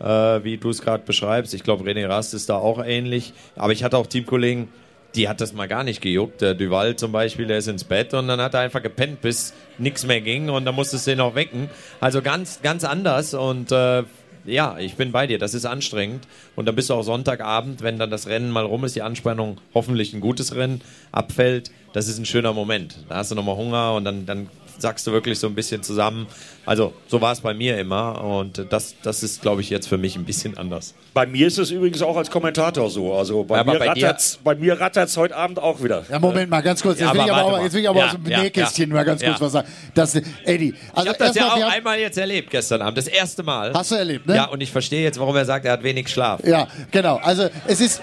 [0.00, 1.54] Äh, wie du es gerade beschreibst.
[1.54, 3.32] Ich glaube, René Rast ist da auch ähnlich.
[3.54, 4.68] Aber ich hatte auch Teamkollegen,
[5.14, 6.40] die hat das mal gar nicht gejuckt.
[6.40, 9.54] Der Duval zum Beispiel, der ist ins Bett und dann hat er einfach gepennt, bis
[9.78, 11.70] nichts mehr ging und dann musstest du ihn auch wecken.
[12.00, 14.04] Also ganz, ganz anders und äh,
[14.46, 16.26] ja, ich bin bei dir, das ist anstrengend.
[16.54, 19.58] Und dann bist du auch Sonntagabend, wenn dann das Rennen mal rum ist, die Anspannung,
[19.72, 22.98] hoffentlich ein gutes Rennen, abfällt, das ist ein schöner Moment.
[23.08, 24.48] Da hast du nochmal Hunger und dann, dann
[24.78, 26.26] sagst du wirklich so ein bisschen zusammen.
[26.66, 29.98] Also so war es bei mir immer und das, das ist, glaube ich, jetzt für
[29.98, 30.94] mich ein bisschen anders.
[31.12, 33.14] Bei mir ist es übrigens auch als Kommentator so.
[33.14, 36.04] Also bei, ja, mir, bei rattert es heute Abend auch wieder.
[36.10, 36.98] Ja, Moment mal, ganz kurz.
[36.98, 39.04] Jetzt, ja, will, ich aber jetzt will ich aber ja, aus dem ja, Nähkästchen mal
[39.04, 39.68] ganz kurz was sagen.
[39.94, 43.42] Das, Eddie, also ich habe das ja auch einmal jetzt erlebt gestern Abend, das erste
[43.42, 43.72] Mal.
[43.74, 44.36] Hast du erlebt, ne?
[44.36, 46.44] Ja, und ich verstehe jetzt, warum er sagt, er hat wenig Schlaf.
[46.44, 47.16] Ja, genau.
[47.16, 48.00] Also es ist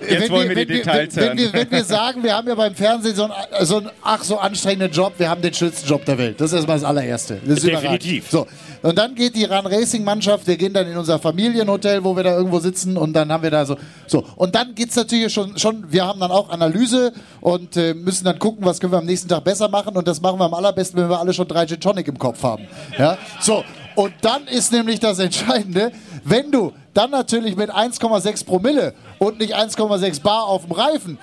[0.00, 2.48] Jetzt wenn wollen wir, wir die Details wenn, wenn, wir, wenn wir sagen, wir haben
[2.48, 5.88] ja beim Fernsehen so einen, so einen ach so anstrengenden Job, wir haben den schönsten
[5.88, 6.40] Job der Welt.
[6.40, 7.40] Das ist erstmal das allererste.
[7.44, 8.30] Das Definitiv.
[8.30, 8.46] So.
[8.82, 12.22] Und dann geht die Run Racing Mannschaft, wir gehen dann in unser Familienhotel, wo wir
[12.22, 13.76] da irgendwo sitzen und dann haben wir da so.
[14.06, 14.24] So.
[14.36, 18.24] Und dann geht es natürlich schon, schon, wir haben dann auch Analyse und äh, müssen
[18.24, 20.54] dann gucken, was können wir am nächsten Tag besser machen und das machen wir am
[20.54, 22.66] allerbesten, wenn wir alle schon drei Gin Tonic im Kopf haben.
[22.98, 23.18] Ja?
[23.40, 23.64] So.
[23.94, 25.90] Und dann ist nämlich das Entscheidende,
[26.22, 31.18] wenn du dann natürlich mit 1,6 Promille und nicht 1,6 Bar auf dem Reifen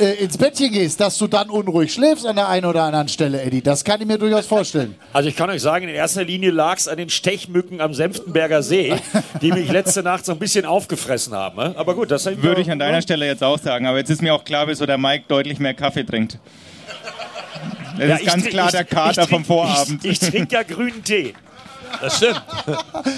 [0.00, 3.40] äh, ins Bettchen gehst, dass du dann unruhig schläfst an der einen oder anderen Stelle,
[3.40, 3.62] Eddie.
[3.62, 4.96] Das kann ich mir durchaus vorstellen.
[5.12, 8.64] Also ich kann euch sagen, in erster Linie lag es an den Stechmücken am Senftenberger
[8.64, 8.94] See,
[9.40, 11.56] die mich letzte Nacht so ein bisschen aufgefressen haben.
[11.56, 11.74] Ne?
[11.76, 13.86] Aber gut, das würde ich an deiner Stelle jetzt auch sagen.
[13.86, 16.38] Aber jetzt ist mir auch klar, wieso der Mike deutlich mehr Kaffee trinkt.
[17.98, 20.04] Das ja, ist ganz klar ich, der Kater vom Vorabend.
[20.04, 21.34] Ich, ich trinke ja grünen Tee.
[22.00, 22.42] Das stimmt.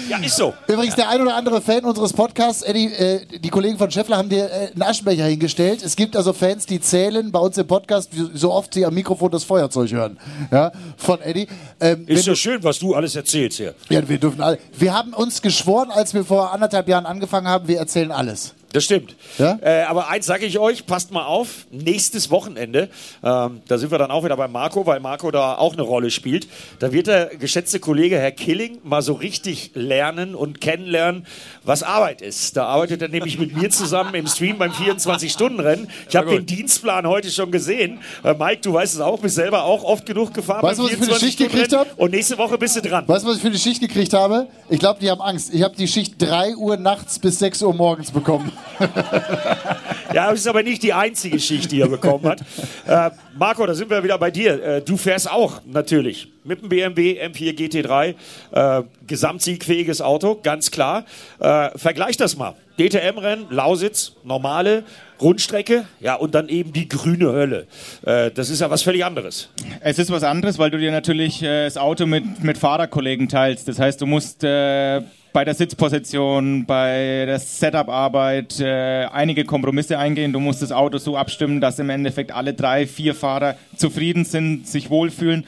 [0.09, 0.53] ja, ist so.
[0.67, 4.29] Übrigens, der ein oder andere Fan unseres Podcasts, Eddie, äh, die Kollegen von Scheffler haben
[4.29, 5.83] dir äh, einen Aschenbecher hingestellt.
[5.83, 9.31] Es gibt also Fans, die zählen bei uns im Podcast, so oft sie am Mikrofon
[9.31, 10.17] das Feuerzeug hören.
[10.51, 11.47] Ja, von Eddie.
[11.79, 13.73] Ähm, ist ja schön, was du alles erzählst hier.
[13.89, 14.59] Ja, wir dürfen alle.
[14.77, 18.53] Wir haben uns geschworen, als wir vor anderthalb Jahren angefangen haben, wir erzählen alles.
[18.73, 19.15] Das stimmt.
[19.37, 19.59] Ja?
[19.61, 22.89] Äh, aber eins sage ich euch, passt mal auf, nächstes Wochenende,
[23.23, 26.09] ähm, da sind wir dann auch wieder bei Marco, weil Marco da auch eine Rolle
[26.09, 26.47] spielt.
[26.79, 31.27] Da wird der geschätzte Kollege Herr Killing mal so richtig lernen und kennenlernen,
[31.63, 32.57] was Arbeit ist.
[32.57, 35.87] Da arbeitet er nämlich mit mir zusammen im Stream beim 24-Stunden-Rennen.
[36.09, 37.99] Ich habe den Dienstplan heute schon gesehen.
[38.23, 40.63] Äh, Mike, du weißt es auch, bist selber auch oft genug gefahren.
[40.63, 41.91] Weißt du, was ich für eine Schicht gekriegt habe?
[41.95, 43.07] Und nächste Woche bist du dran.
[43.07, 44.47] Weißt du, was ich für eine Schicht gekriegt habe?
[44.67, 45.53] Ich glaube, die haben Angst.
[45.53, 48.51] Ich habe die Schicht 3 Uhr nachts bis 6 Uhr morgens bekommen
[50.13, 52.41] ja, das ist aber nicht die einzige Schicht, die er bekommen hat.
[52.87, 54.63] Äh, Marco, da sind wir wieder bei dir.
[54.63, 58.15] Äh, du fährst auch natürlich mit dem BMW M4 GT3.
[58.51, 61.05] Äh, gesamtsiegfähiges Auto, ganz klar.
[61.39, 62.55] Äh, vergleich das mal.
[62.79, 64.83] DTM-Rennen, Lausitz, normale
[65.21, 67.67] Rundstrecke, ja, und dann eben die grüne Hölle.
[68.03, 69.49] Äh, das ist ja was völlig anderes.
[69.79, 73.67] Es ist was anderes, weil du dir natürlich äh, das Auto mit, mit Fahrerkollegen teilst.
[73.67, 75.01] Das heißt, du musst äh,
[75.33, 80.31] bei der Sitzposition, bei der Setup-Arbeit äh, einige Kompromisse eingehen.
[80.31, 84.67] Du musst das Auto so abstimmen, dass im Endeffekt alle drei, vier Fahrer zufrieden sind,
[84.67, 85.45] sich wohlfühlen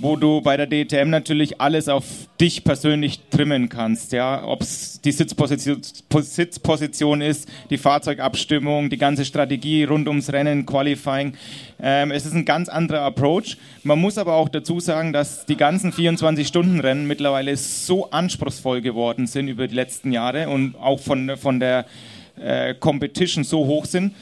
[0.00, 2.04] wo du bei der DTM natürlich alles auf
[2.40, 4.12] dich persönlich trimmen kannst.
[4.12, 4.44] Ja?
[4.44, 11.34] Ob es die Sitzposition, Sitzposition ist, die Fahrzeugabstimmung, die ganze Strategie rund ums Rennen, Qualifying.
[11.80, 13.56] Ähm, es ist ein ganz anderer Approach.
[13.82, 19.48] Man muss aber auch dazu sagen, dass die ganzen 24-Stunden-Rennen mittlerweile so anspruchsvoll geworden sind
[19.48, 21.86] über die letzten Jahre und auch von, von der
[22.36, 24.14] äh, Competition so hoch sind,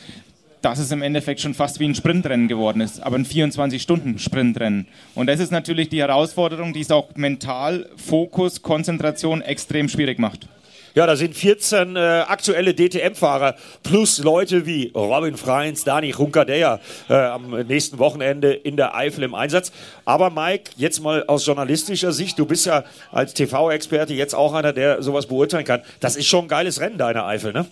[0.62, 4.86] dass es im Endeffekt schon fast wie ein Sprintrennen geworden ist, aber ein 24-Stunden-Sprintrennen.
[5.14, 10.48] Und das ist natürlich die Herausforderung, die es auch mental, Fokus, Konzentration extrem schwierig macht.
[10.94, 17.14] Ja, da sind 14 äh, aktuelle DTM-Fahrer plus Leute wie Robin Freins, Dani Runkadeja äh,
[17.14, 19.72] am nächsten Wochenende in der Eifel im Einsatz.
[20.04, 24.74] Aber Mike, jetzt mal aus journalistischer Sicht, du bist ja als TV-Experte jetzt auch einer,
[24.74, 25.80] der sowas beurteilen kann.
[26.00, 27.64] Das ist schon ein geiles Rennen, deine Eifel, ne?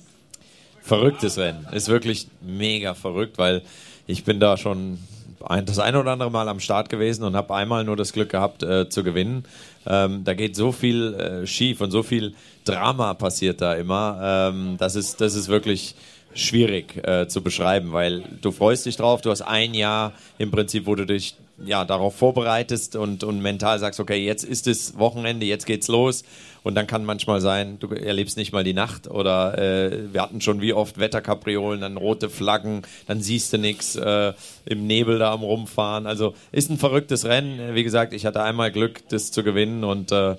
[0.82, 1.66] Verrücktes Rennen.
[1.72, 3.62] Ist wirklich mega verrückt, weil
[4.06, 4.98] ich bin da schon
[5.44, 8.30] ein, das eine oder andere Mal am Start gewesen und habe einmal nur das Glück
[8.30, 9.44] gehabt äh, zu gewinnen.
[9.86, 14.50] Ähm, da geht so viel äh, schief und so viel Drama passiert da immer.
[14.52, 15.94] Ähm, das, ist, das ist wirklich
[16.34, 20.86] schwierig äh, zu beschreiben, weil du freust dich drauf, du hast ein Jahr im Prinzip,
[20.86, 25.46] wo du dich ja, darauf vorbereitest und, und mental sagst, okay, jetzt ist es Wochenende,
[25.46, 26.24] jetzt geht's los.
[26.62, 30.40] Und dann kann manchmal sein, du erlebst nicht mal die Nacht oder äh, wir hatten
[30.40, 34.34] schon wie oft Wetterkapriolen, dann rote Flaggen, dann siehst du nichts äh,
[34.66, 36.06] im Nebel da am Rumfahren.
[36.06, 37.74] Also ist ein verrücktes Rennen.
[37.74, 40.36] Wie gesagt, ich hatte einmal Glück, das zu gewinnen und äh,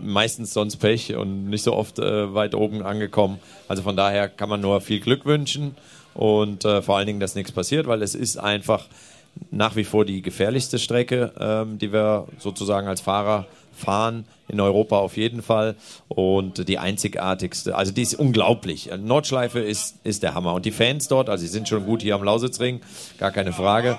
[0.00, 3.38] meistens sonst Pech und nicht so oft äh, weit oben angekommen.
[3.68, 5.76] Also von daher kann man nur viel Glück wünschen
[6.14, 8.86] und äh, vor allen Dingen, dass nichts passiert, weil es ist einfach
[9.50, 14.24] nach wie vor die gefährlichste Strecke, ähm, die wir sozusagen als Fahrer fahren.
[14.48, 15.76] In Europa auf jeden Fall.
[16.08, 18.90] Und die einzigartigste, also die ist unglaublich.
[18.98, 20.54] Nordschleife ist, ist der Hammer.
[20.54, 22.80] Und die Fans dort, also sie sind schon gut hier am Lausitzring,
[23.18, 23.98] gar keine Frage.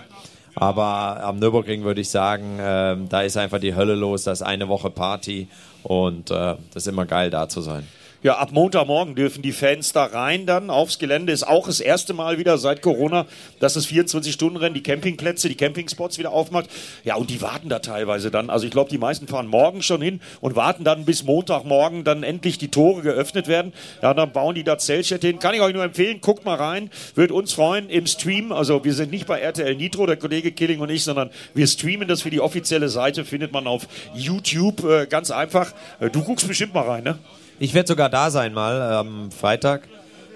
[0.55, 4.41] Aber am Nürburgring würde ich sagen, äh, da ist einfach die Hölle los, da ist
[4.41, 5.47] eine Woche Party
[5.83, 7.87] und äh, das ist immer geil da zu sein.
[8.23, 11.33] Ja, ab Montagmorgen dürfen die Fans da rein dann aufs Gelände.
[11.33, 13.25] Ist auch das erste Mal wieder seit Corona,
[13.59, 16.69] dass das 24-Stunden-Rennen, die Campingplätze, die Campingspots wieder aufmacht.
[17.03, 18.51] Ja, und die warten da teilweise dann.
[18.51, 22.21] Also ich glaube, die meisten fahren morgen schon hin und warten dann bis Montagmorgen dann
[22.21, 23.73] endlich die Tore geöffnet werden.
[24.03, 25.39] Ja, dann bauen die da Zeltstädte hin.
[25.39, 26.91] Kann ich euch nur empfehlen, guckt mal rein.
[27.15, 28.51] Wird uns freuen im Stream.
[28.51, 32.07] Also wir sind nicht bei RTL Nitro, der Kollege Killing und ich, sondern wir streamen
[32.07, 33.25] das für die offizielle Seite.
[33.25, 34.83] Findet man auf YouTube.
[34.83, 35.73] Äh, ganz einfach.
[35.99, 37.17] Äh, du guckst bestimmt mal rein, ne?
[37.61, 39.83] Ich werde sogar da sein mal am Freitag.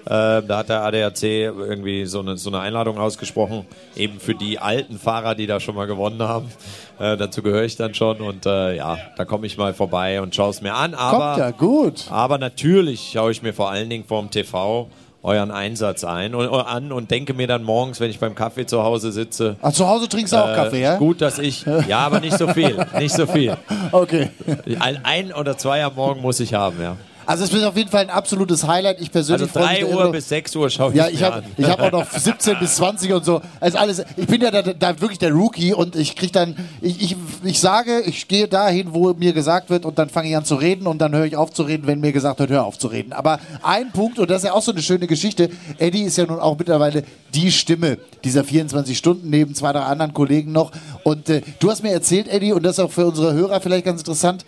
[0.04, 4.60] Äh, da hat der ADAC irgendwie so eine, so eine Einladung ausgesprochen, eben für die
[4.60, 6.52] alten Fahrer, die da schon mal gewonnen haben.
[7.00, 10.36] Äh, dazu gehöre ich dann schon und äh, ja, da komme ich mal vorbei und
[10.36, 10.94] schaue es mir an.
[10.94, 12.04] Aber, Kommt ja gut.
[12.10, 14.88] Aber natürlich schaue ich mir vor allen Dingen vorm TV
[15.24, 18.84] euren Einsatz ein und, an und denke mir dann morgens, wenn ich beim Kaffee zu
[18.84, 19.56] Hause sitze.
[19.60, 20.96] Ach, zu Hause trinkst du auch äh, Kaffee, ja?
[20.98, 21.66] Gut, dass ich.
[21.88, 22.86] Ja, aber nicht so viel.
[23.00, 23.56] Nicht so viel.
[23.92, 24.30] Okay.
[24.78, 26.96] Ein, ein oder zwei am Morgen muss ich haben, ja.
[27.26, 29.00] Also es wird auf jeden Fall ein absolutes Highlight.
[29.00, 31.22] Ich persönlich Also freue mich 3 da Uhr bis 6 Uhr schaue ich Ja, ich
[31.22, 33.40] habe ich hab auch noch 17 bis 20 und so.
[33.60, 37.02] Also alles, ich bin ja da, da wirklich der Rookie und ich krieg dann, ich,
[37.02, 40.44] ich, ich sage, ich gehe dahin, wo mir gesagt wird und dann fange ich an
[40.44, 42.78] zu reden und dann höre ich auf zu reden, wenn mir gesagt wird, hör auf
[42.78, 43.12] zu reden.
[43.12, 46.26] Aber ein Punkt, und das ist ja auch so eine schöne Geschichte, Eddie ist ja
[46.26, 47.02] nun auch mittlerweile
[47.34, 50.70] die Stimme dieser 24 Stunden neben zwei, drei anderen Kollegen noch.
[51.02, 53.84] Und äh, du hast mir erzählt, Eddie, und das ist auch für unsere Hörer vielleicht
[53.84, 54.44] ganz interessant,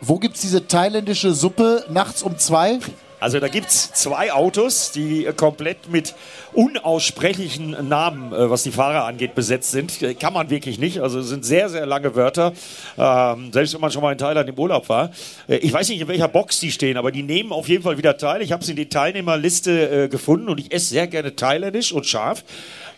[0.00, 2.78] wo gibt's diese thailändische Suppe nachts um zwei?
[3.18, 6.14] Also da gibt's zwei Autos, die komplett mit
[6.52, 10.02] unaussprechlichen Namen, äh, was die Fahrer angeht, besetzt sind.
[10.02, 11.00] Äh, Kann man wirklich nicht.
[11.00, 12.52] Also es sind sehr, sehr lange Wörter.
[12.98, 15.10] Ähm, selbst wenn man schon mal in Thailand im Urlaub war.
[15.48, 17.96] Äh, ich weiß nicht, in welcher Box die stehen, aber die nehmen auf jeden Fall
[17.96, 18.42] wieder teil.
[18.42, 22.04] Ich habe sie in die Teilnehmerliste äh, gefunden und ich esse sehr gerne thailändisch und
[22.04, 22.44] scharf.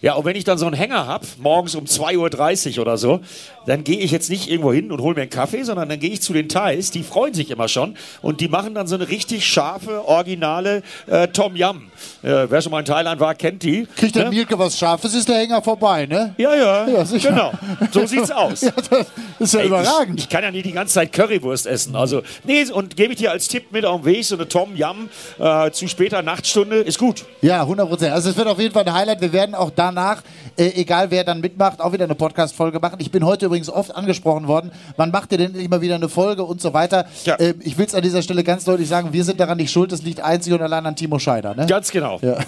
[0.00, 3.20] Ja, und wenn ich dann so einen Hänger hab, morgens um 2.30 Uhr oder so,
[3.66, 6.11] dann gehe ich jetzt nicht irgendwo hin und hole mir einen Kaffee, sondern dann gehe
[6.11, 9.08] ich zu den Thais, die freuen sich immer schon und die machen dann so eine
[9.08, 11.90] richtig scharfe, originale äh, Tom Yum.
[12.22, 13.87] Äh, wer schon mal in Thailand war, kennt die.
[13.96, 14.30] Kriegt der ne?
[14.30, 16.34] Mielke was Scharfes, ist der Hänger vorbei, ne?
[16.37, 17.30] Ja, ja, Ja, sicher.
[17.30, 17.52] genau.
[17.92, 18.61] So sieht's aus.
[18.62, 19.06] Ja, das
[19.38, 20.18] ist ja Ey, überragend.
[20.18, 21.96] Ich, ich kann ja nicht die ganze Zeit Currywurst essen.
[21.96, 24.76] Also, nee, und gebe ich dir als Tipp mit auf den Weg, so eine Tom
[24.76, 25.08] Yum
[25.38, 27.24] äh, zu später Nachtstunde, ist gut.
[27.40, 28.12] Ja, 100 Prozent.
[28.12, 29.20] Also es wird auf jeden Fall ein Highlight.
[29.20, 30.22] Wir werden auch danach,
[30.56, 32.96] äh, egal wer dann mitmacht, auch wieder eine Podcast-Folge machen.
[33.00, 36.44] Ich bin heute übrigens oft angesprochen worden, wann macht ihr denn immer wieder eine Folge
[36.44, 37.06] und so weiter.
[37.24, 37.37] Ja.
[37.38, 39.92] Ähm, ich will es an dieser Stelle ganz deutlich sagen, wir sind daran nicht schuld,
[39.92, 41.54] das liegt einzig und allein an Timo Scheider.
[41.54, 41.66] Ne?
[41.66, 42.18] Ganz genau.
[42.22, 42.38] Ja.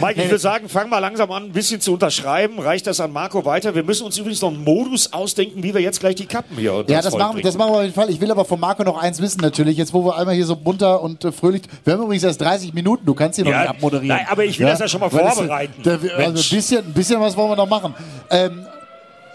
[0.00, 2.58] Mike, ich würde sagen, fang mal langsam an, ein bisschen zu unterschreiben.
[2.58, 3.74] Reicht das an Marco weiter?
[3.74, 6.84] Wir müssen uns übrigens noch einen Modus ausdenken, wie wir jetzt gleich die Kappen hier
[6.88, 8.10] Ja, das machen, das machen wir auf jeden Fall.
[8.10, 10.56] Ich will aber von Marco noch eins wissen natürlich, jetzt wo wir einmal hier so
[10.56, 11.62] munter und äh, fröhlich...
[11.84, 14.08] Wir haben übrigens erst 30 Minuten, du kannst hier noch Ja, nicht abmoderieren.
[14.16, 15.82] nein, aber ich will das ja schon mal Weil das- vorbereiten.
[15.82, 17.94] Da, also ein bisschen, ein bisschen was wollen wir noch machen.
[18.30, 18.66] Ähm,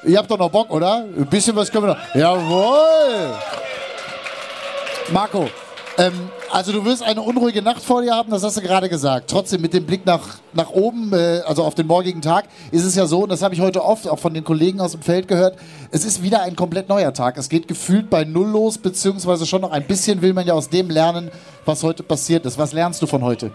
[0.06, 1.06] ihr habt doch noch Bock, oder?
[1.18, 2.16] Ein bisschen was können wir noch...
[2.16, 3.34] Jawohl!
[5.12, 5.50] Marco,
[5.98, 6.14] ähm,
[6.52, 9.30] also du wirst eine unruhige Nacht vor dir haben, das hast du gerade gesagt.
[9.30, 12.96] Trotzdem mit dem Blick nach, nach oben, äh, also auf den morgigen Tag, ist es
[12.96, 15.28] ja so, und das habe ich heute oft auch von den Kollegen aus dem Feld
[15.28, 15.58] gehört,
[15.92, 17.38] es ist wieder ein komplett neuer Tag.
[17.38, 20.70] Es geht gefühlt bei Null los, beziehungsweise schon noch ein bisschen will man ja aus
[20.70, 21.32] dem lernen,
[21.66, 22.58] was heute passiert ist.
[22.58, 23.52] Was lernst du von heute?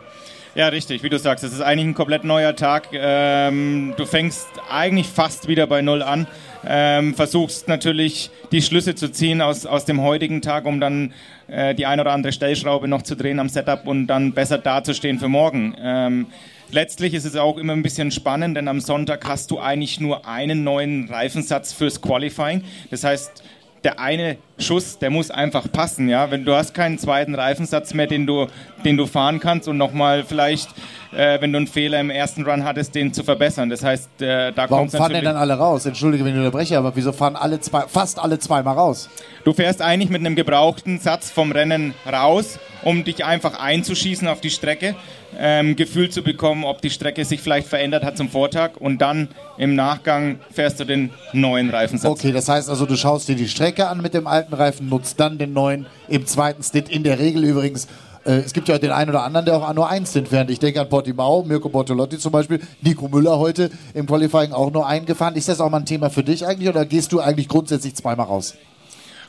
[0.56, 2.88] Ja, richtig, wie du sagst, es ist eigentlich ein komplett neuer Tag.
[2.94, 6.26] Ähm, du fängst eigentlich fast wieder bei Null an.
[6.68, 11.12] Ähm, versuchst natürlich die Schlüsse zu ziehen aus, aus dem heutigen Tag, um dann
[11.48, 15.18] äh, die ein oder andere Stellschraube noch zu drehen am Setup und dann besser dazustehen
[15.18, 15.76] für morgen.
[15.78, 16.26] Ähm,
[16.70, 20.26] letztlich ist es auch immer ein bisschen spannend, denn am Sonntag hast du eigentlich nur
[20.26, 22.62] einen neuen Reifensatz fürs Qualifying.
[22.90, 23.42] Das heißt,
[23.84, 26.30] der eine Schuss, der muss einfach passen, ja.
[26.30, 28.46] Wenn du hast keinen zweiten Reifensatz mehr, den du,
[28.84, 30.70] den du fahren kannst und nochmal vielleicht,
[31.14, 33.68] äh, wenn du einen Fehler im ersten Run hattest, den zu verbessern.
[33.70, 35.86] Das heißt, äh, da Warum kommt fahren denn dann alle raus?
[35.86, 39.10] Entschuldige, wenn ich unterbreche, aber wieso fahren alle zwei, fast alle zweimal raus?
[39.44, 44.40] Du fährst eigentlich mit einem gebrauchten Satz vom Rennen raus, um dich einfach einzuschießen auf
[44.40, 44.94] die Strecke,
[45.38, 49.28] ähm, Gefühl zu bekommen, ob die Strecke sich vielleicht verändert hat zum Vortag und dann
[49.58, 52.10] im Nachgang fährst du den neuen Reifensatz.
[52.10, 55.20] Okay, das heißt also, du schaust dir die Strecke an mit dem alten Reifen, nutzt
[55.20, 56.88] dann den neuen im zweiten Stint.
[56.88, 57.86] In der Regel übrigens.
[58.24, 60.50] äh, Es gibt ja den einen oder anderen, der auch nur einen Stint fährt.
[60.50, 64.86] Ich denke an Portimao, Mirko Bortolotti zum Beispiel, Nico Müller heute im Qualifying auch nur
[64.86, 65.36] einen gefahren.
[65.36, 68.26] Ist das auch mal ein Thema für dich eigentlich oder gehst du eigentlich grundsätzlich zweimal
[68.26, 68.54] raus?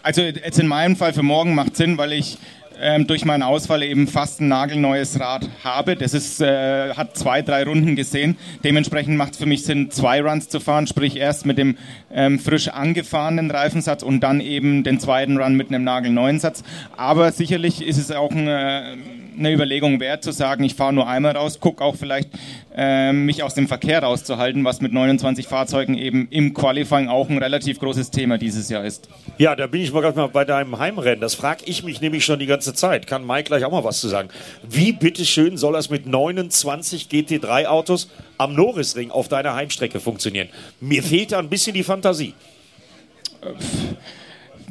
[0.04, 2.38] Also jetzt in meinem Fall für morgen macht Sinn, weil ich
[2.82, 5.96] ähm, durch meinen Ausfall eben fast ein nagelneues Rad habe.
[5.96, 8.38] Das ist, äh, hat zwei, drei Runden gesehen.
[8.64, 11.78] Dementsprechend macht es für mich Sinn, zwei Runs zu fahren, sprich erst mit dem
[12.12, 16.64] ähm, frisch angefahrenen Reifensatz und dann eben den zweiten Run mit einem nagelneuen Satz.
[16.96, 18.98] Aber sicherlich ist es auch eine,
[19.38, 22.30] eine Überlegung wert zu sagen, ich fahre nur einmal raus, gucke auch vielleicht
[22.76, 27.38] ähm, mich aus dem Verkehr rauszuhalten, was mit 29 Fahrzeugen eben im Qualifying auch ein
[27.38, 29.10] relativ großes Thema dieses Jahr ist.
[29.38, 31.22] Ja, da bin ich mal gerade mal bei deinem Heimrennen.
[31.22, 33.08] Das frage ich mich nämlich schon die ganze Zeit.
[33.08, 34.30] Kann Mike gleich auch mal was zu sagen.
[34.68, 40.50] Wie bitteschön soll das mit 29 GT3-Autos am Norrisring auf deiner Heimstrecke funktionieren?
[40.80, 42.34] Mir fehlt da ein bisschen die Fantasie.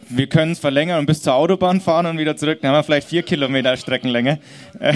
[0.08, 2.60] Wir können es verlängern und bis zur Autobahn fahren und wieder zurück.
[2.62, 4.38] Dann haben wir vielleicht vier Kilometer Streckenlänge.
[4.78, 4.94] Äh,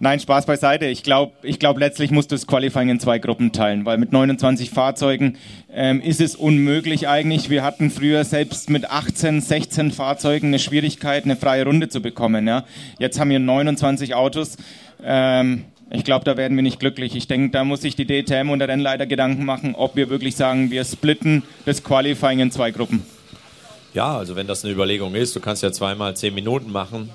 [0.00, 0.86] nein, Spaß beiseite.
[0.86, 4.12] Ich glaube, ich glaub, letztlich musst du das Qualifying in zwei Gruppen teilen, weil mit
[4.12, 5.36] 29 Fahrzeugen
[5.72, 7.50] ähm, ist es unmöglich eigentlich.
[7.50, 12.46] Wir hatten früher selbst mit 18, 16 Fahrzeugen eine Schwierigkeit, eine freie Runde zu bekommen.
[12.46, 12.64] Ja?
[12.98, 14.56] Jetzt haben wir 29 Autos.
[15.02, 17.16] Ähm, ich glaube, da werden wir nicht glücklich.
[17.16, 20.36] Ich denke, da muss sich die DTM und der Rennleiter Gedanken machen, ob wir wirklich
[20.36, 23.02] sagen, wir splitten das Qualifying in zwei Gruppen.
[23.98, 27.10] Ja, also wenn das eine Überlegung ist, du kannst ja zweimal zehn Minuten machen.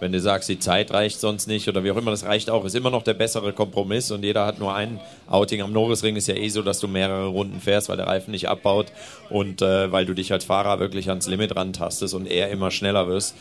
[0.00, 2.64] Wenn du sagst, die Zeit reicht sonst nicht oder wie auch immer, das reicht auch,
[2.64, 5.60] ist immer noch der bessere Kompromiss und jeder hat nur ein Outing.
[5.60, 8.48] Am Norrisring ist ja eh so, dass du mehrere Runden fährst, weil der Reifen nicht
[8.48, 8.86] abbaut
[9.28, 13.08] und äh, weil du dich als Fahrer wirklich ans Limit rantastest und eher immer schneller
[13.08, 13.34] wirst.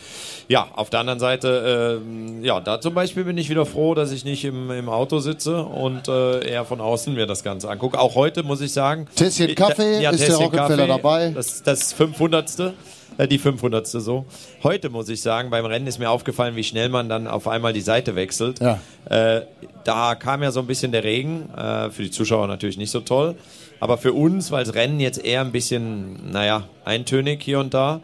[0.50, 4.12] Ja, auf der anderen Seite, äh, ja, da zum Beispiel bin ich wieder froh, dass
[4.12, 7.98] ich nicht im, im Auto sitze und äh, eher von außen mir das Ganze angucke.
[7.98, 9.08] Auch heute muss ich sagen.
[9.16, 11.32] Tässchen Kaffee, ist der Rockefeller dabei?
[11.32, 12.74] Das, das 500.
[13.20, 13.86] Äh, die 500.
[13.86, 14.26] so.
[14.64, 17.74] Heute muss ich sagen, beim Rennen ist mir aufgefallen, wie schnell man dann auf einmal
[17.74, 18.62] die Seite wechselt.
[18.62, 18.80] Ja.
[19.10, 19.46] Äh,
[19.84, 23.02] da kam ja so ein bisschen der Regen, äh, für die Zuschauer natürlich nicht so
[23.02, 23.36] toll,
[23.82, 28.00] aber für uns, weil das Rennen jetzt eher ein bisschen, naja, eintönig hier und da,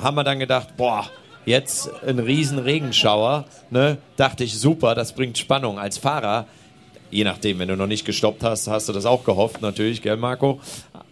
[0.00, 1.06] haben wir dann gedacht, boah,
[1.44, 3.98] jetzt ein riesen Regenschauer, ne?
[4.16, 6.46] dachte ich, super, das bringt Spannung als Fahrer.
[7.10, 10.16] Je nachdem, wenn du noch nicht gestoppt hast, hast du das auch gehofft, natürlich, gell,
[10.16, 10.60] Marco?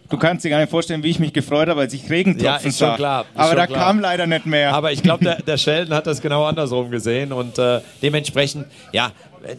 [0.09, 2.55] Du kannst dir gar nicht vorstellen, wie ich mich gefreut habe, als ich Regentropfen Ja,
[2.57, 2.95] ist schon sah.
[2.95, 3.79] klar, ist Aber schon da klar.
[3.85, 4.73] kam leider nicht mehr.
[4.73, 9.11] Aber ich glaube, der, der Sheldon hat das genau andersrum gesehen und äh, dementsprechend, ja,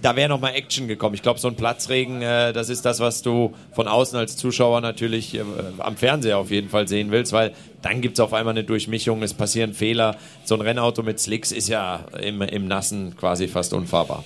[0.02, 1.14] da wäre noch mal Action gekommen.
[1.16, 4.80] Ich glaube, so ein Platzregen, äh, das ist das, was du von außen als Zuschauer
[4.80, 5.42] natürlich äh,
[5.78, 9.22] am Fernseher auf jeden Fall sehen willst, weil dann gibt es auf einmal eine Durchmischung,
[9.24, 10.16] es passieren Fehler.
[10.44, 14.22] So ein Rennauto mit Slicks ist ja im, im Nassen quasi fast unfahrbar.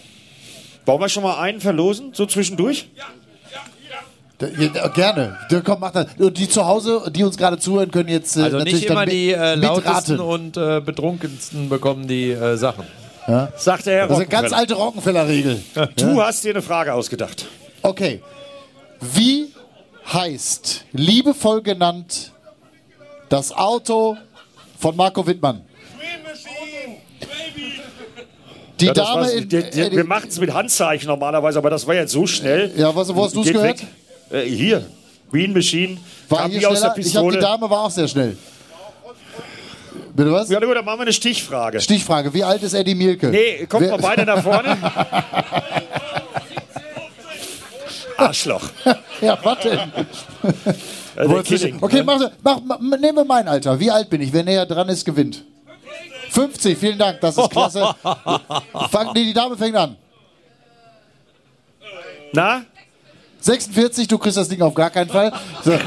[0.87, 2.88] Wollen wir schon mal einen verlosen, so zwischendurch?
[2.96, 3.04] Da-
[4.40, 5.37] ja, Gerne.
[5.50, 6.07] Da, komm, mach das.
[6.18, 9.00] Und die zu Hause, die uns gerade zuhören, können jetzt äh, Also natürlich nicht immer
[9.00, 10.20] dann mit- die äh, lautesten mitraten.
[10.20, 12.85] und äh, betrunkensten bekommen die äh, Sachen.
[13.57, 15.62] Sagt der Herr Das ist eine ganz alte Rockenfeller-Regel.
[15.96, 17.46] Du hast dir eine Frage ausgedacht.
[17.83, 18.20] Okay.
[19.00, 19.48] Wie
[20.12, 22.33] heißt, liebevoll genannt,
[23.29, 24.16] das Auto
[24.79, 25.61] von Marco Wittmann?
[28.81, 29.33] Die Ja, Dame war's.
[29.35, 29.48] in.
[29.48, 32.72] Die- die- äh, wir machen es mit Handzeichen normalerweise, aber das war jetzt so schnell.
[32.76, 33.81] Ja, was- wo hast du's Geht gehört?
[33.83, 33.87] weg.
[34.30, 34.86] Äh, hier.
[35.30, 35.98] Green Machine.
[36.28, 36.98] war hier aus der schneller?
[36.98, 37.38] Ich glaube, die Pistole.
[37.38, 38.36] Dame war auch sehr schnell.
[40.14, 40.48] Bitte was?
[40.48, 41.80] Ja, gut, dann machen wir eine Stichfrage.
[41.80, 43.28] Stichfrage: Wie alt ist Eddie Mielke?
[43.28, 44.76] Nee, kommt Wer- mal beide nach vorne.
[48.16, 48.62] Arschloch.
[49.20, 49.78] Ja, was denn?
[51.14, 52.04] Äh, okay, ne?
[52.04, 53.78] mach, mach, mach, nehmen wir mein Alter.
[53.78, 54.32] Wie alt bin ich?
[54.32, 55.44] Wer näher dran ist, gewinnt.
[56.30, 57.94] 50, vielen Dank, das ist klasse.
[58.90, 59.96] Fang, nee, die Dame fängt an.
[62.32, 62.62] Na?
[63.40, 65.33] 46, du kriegst das Ding auf gar keinen Fall.
[65.64, 65.72] So,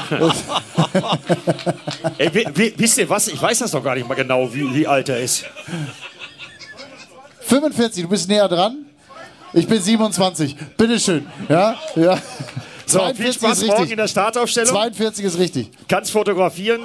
[2.17, 3.27] Ey, wi- wi- wisst ihr was?
[3.27, 5.45] Ich weiß das doch gar nicht mal genau, wie, wie alt er ist.
[7.41, 8.85] 45, du bist näher dran.
[9.53, 10.55] Ich bin 27.
[10.77, 11.27] Bitteschön.
[11.47, 12.17] Ja, ja.
[12.85, 14.69] So, viel Spaß morgen in der Startaufstellung.
[14.71, 15.69] 42 ist richtig.
[15.87, 16.81] Kannst fotografieren,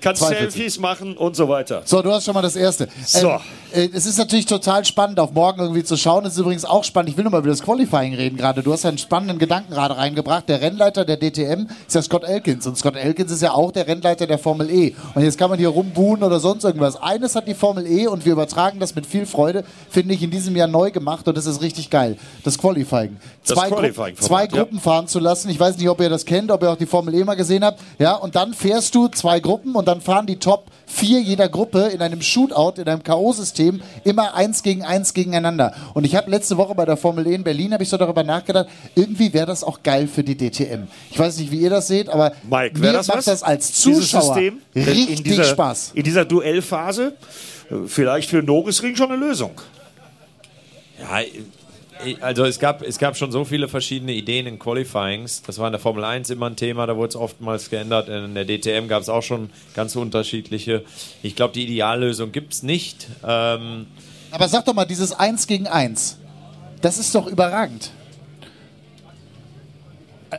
[0.00, 0.52] kannst 42.
[0.52, 1.82] Selfies machen und so weiter.
[1.84, 2.88] So, du hast schon mal das erste.
[3.04, 3.28] So.
[3.28, 3.40] Ähm,
[3.72, 6.24] äh, es ist natürlich total spannend, auf morgen irgendwie zu schauen.
[6.24, 7.10] Es ist übrigens auch spannend.
[7.10, 8.62] Ich will nur mal über das Qualifying reden gerade.
[8.62, 10.48] Du hast einen spannenden Gedanken gerade reingebracht.
[10.48, 12.66] Der Rennleiter der DTM ist ja Scott Elkins.
[12.66, 14.94] Und Scott Elkins ist ja auch der Rennleiter der Formel E.
[15.14, 17.00] Und jetzt kann man hier rumbuhen oder sonst irgendwas.
[17.00, 20.30] Eines hat die Formel E und wir übertragen das mit viel Freude, finde ich, in
[20.30, 21.26] diesem Jahr neu gemacht.
[21.28, 22.16] Und das ist richtig geil.
[22.44, 23.16] Das Qualifying.
[23.44, 24.46] Das Zwei, Gru zwei ja.
[24.46, 25.48] Gruppen fahren zu lassen.
[25.50, 27.64] Ich weiß nicht, ob ihr das kennt, ob ihr auch die Formel E mal gesehen
[27.64, 27.80] habt.
[27.98, 31.88] Ja, und dann fährst du zwei Gruppen und dann fahren die Top vier jeder Gruppe
[31.92, 35.72] in einem Shootout, in einem K.O.-System immer eins gegen eins gegeneinander.
[35.94, 38.22] Und ich habe letzte Woche bei der Formel E in Berlin, habe ich so darüber
[38.24, 40.88] nachgedacht, irgendwie wäre das auch geil für die DTM.
[41.10, 43.24] Ich weiß nicht, wie ihr das seht, aber Mike, mir das macht was?
[43.26, 45.92] das als Zuschauer System richtig in dieser, Spaß.
[45.94, 47.14] In dieser Duellphase,
[47.70, 49.52] äh, vielleicht für Norisring schon eine Lösung.
[51.00, 51.40] Ja, ich-
[52.20, 55.42] also es gab, es gab schon so viele verschiedene Ideen in Qualifyings.
[55.42, 58.08] Das war in der Formel 1 immer ein Thema, da wurde es oftmals geändert.
[58.08, 60.84] In der DTM gab es auch schon ganz unterschiedliche.
[61.22, 63.08] Ich glaube, die Ideallösung gibt es nicht.
[63.26, 63.86] Ähm,
[64.30, 66.18] Aber sag doch mal, dieses Eins gegen Eins,
[66.80, 67.90] das ist doch überragend.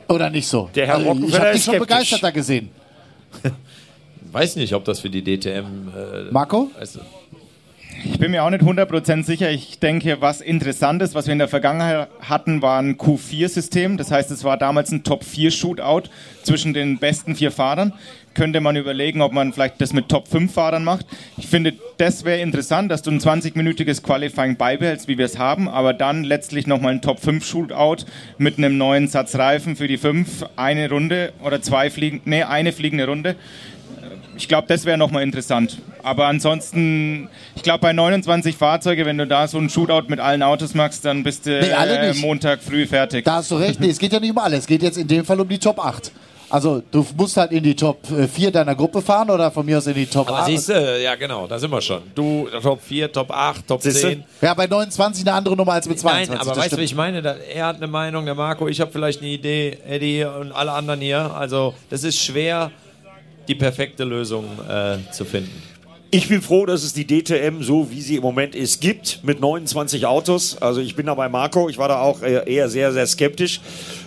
[0.08, 0.70] Oder nicht so?
[0.76, 2.70] Der Herr also, ich Rockenfeller habe dich ist schon begeisterter gesehen.
[4.32, 5.90] weiß nicht, ob das für die DTM.
[5.96, 6.72] Äh, Marco?
[6.78, 7.00] weißt du,
[8.04, 9.52] Ich bin mir auch nicht 100% sicher.
[9.52, 13.98] Ich denke, was interessant ist, was wir in der Vergangenheit hatten, war ein Q4-System.
[13.98, 16.10] Das heißt, es war damals ein Top-4-Shootout
[16.42, 17.94] zwischen den besten vier Fahrern.
[18.34, 21.06] Könnte man überlegen, ob man vielleicht das mit Top-5-Fahrern macht.
[21.38, 25.68] Ich finde, das wäre interessant, dass du ein 20-minütiges Qualifying beibehältst, wie wir es haben,
[25.68, 28.06] aber dann letztlich nochmal ein Top-5-Shootout
[28.38, 32.72] mit einem neuen Satz Reifen für die 5, eine Runde oder zwei fliegen, nee, eine
[32.72, 33.36] fliegende Runde.
[34.42, 35.78] Ich glaube, das wäre nochmal interessant.
[36.02, 40.42] Aber ansonsten, ich glaube, bei 29 Fahrzeuge, wenn du da so ein Shootout mit allen
[40.42, 42.14] Autos machst, dann bist du Nee, alle äh.
[42.16, 43.24] Montag früh fertig.
[43.24, 43.80] Da hast du recht.
[43.80, 44.62] Nee, es geht ja nicht um alles.
[44.62, 46.12] Es geht jetzt in dem Fall um die Top 8.
[46.50, 49.86] Also du musst halt in die Top 4 deiner Gruppe fahren oder von mir aus
[49.88, 50.46] in die Top aber 8.
[50.48, 52.02] siehst du, ja genau, da sind wir schon.
[52.14, 54.08] Du, Top 4, Top 8, Top Siehst du?
[54.10, 54.24] 10.
[54.42, 56.30] Ja, bei 29 eine andere Nummer als mit 22.
[56.30, 57.38] Nein, aber weißt du, ich meine?
[57.54, 61.00] Er hat eine Meinung, der Marco, ich habe vielleicht eine Idee, Eddie und alle anderen
[61.00, 61.32] hier.
[61.34, 62.72] Also, das ist schwer,
[63.48, 65.62] die perfekte Lösung äh, zu finden.
[66.14, 69.40] Ich bin froh, dass es die DTM so, wie sie im Moment ist, gibt, mit
[69.40, 70.58] 29 Autos.
[70.62, 73.62] Also ich bin da bei Marco, ich war da auch äh, eher sehr, sehr skeptisch.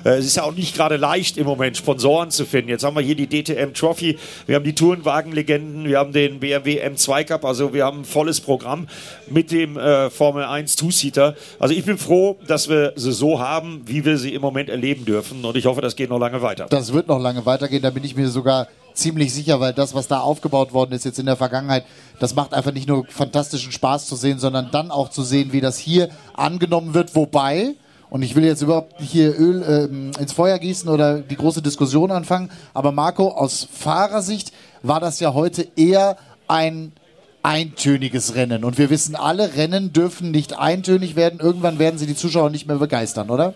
[0.05, 2.69] Äh, Es ist ja auch nicht gerade leicht im Moment, Sponsoren zu finden.
[2.69, 6.87] Jetzt haben wir hier die DTM Trophy, wir haben die Tourenwagenlegenden, wir haben den BMW
[6.87, 8.87] M2 Cup, also wir haben ein volles Programm
[9.31, 11.35] mit dem äh, Formel 1 Two-Seater.
[11.59, 15.07] Also ich bin froh, dass wir sie so haben, wie wir sie im Moment erleben
[15.07, 15.43] dürfen.
[15.43, 16.67] Und ich hoffe, das geht noch lange weiter.
[16.69, 20.09] Das wird noch lange weitergehen, da bin ich mir sogar ziemlich sicher, weil das, was
[20.09, 21.85] da aufgebaut worden ist jetzt in der Vergangenheit,
[22.21, 25.61] das macht einfach nicht nur fantastischen Spaß zu sehen, sondern dann auch zu sehen, wie
[25.61, 27.15] das hier angenommen wird.
[27.15, 27.75] Wobei,
[28.09, 31.61] und ich will jetzt überhaupt nicht hier Öl ähm, ins Feuer gießen oder die große
[31.61, 36.17] Diskussion anfangen, aber Marco, aus Fahrersicht war das ja heute eher
[36.47, 36.93] ein
[37.43, 38.65] eintöniges Rennen.
[38.65, 41.41] Und wir wissen alle, Rennen dürfen nicht eintönig werden.
[41.41, 43.55] Irgendwann werden sie die Zuschauer nicht mehr begeistern, oder?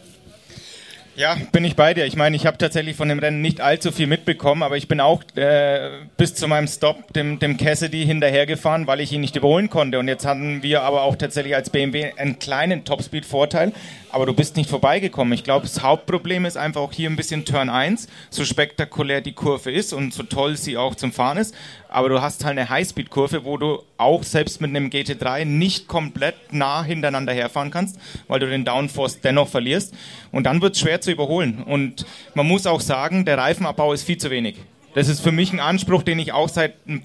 [1.19, 2.07] Ja, bin ich bei dir.
[2.07, 5.01] Ich meine, ich habe tatsächlich von dem Rennen nicht allzu viel mitbekommen, aber ich bin
[5.01, 9.69] auch äh, bis zu meinem Stop dem, dem Cassidy hinterhergefahren, weil ich ihn nicht überholen
[9.69, 9.99] konnte.
[9.99, 13.73] Und jetzt hatten wir aber auch tatsächlich als BMW einen kleinen Topspeed-Vorteil,
[14.12, 15.33] aber du bist nicht vorbeigekommen.
[15.33, 19.33] Ich glaube, das Hauptproblem ist einfach auch hier ein bisschen Turn 1, so spektakulär die
[19.33, 21.53] Kurve ist und so toll sie auch zum Fahren ist.
[21.89, 26.53] Aber du hast halt eine Highspeed-Kurve, wo du auch selbst mit einem GT3 nicht komplett
[26.53, 29.95] nah hintereinander herfahren kannst, weil du den Downforce dennoch verlierst.
[30.30, 31.62] Und dann wird es schwer zu überholen.
[31.64, 34.57] Und man muss auch sagen, der Reifenabbau ist viel zu wenig.
[34.95, 36.99] Das ist für mich ein Anspruch, den ich auch seit mm,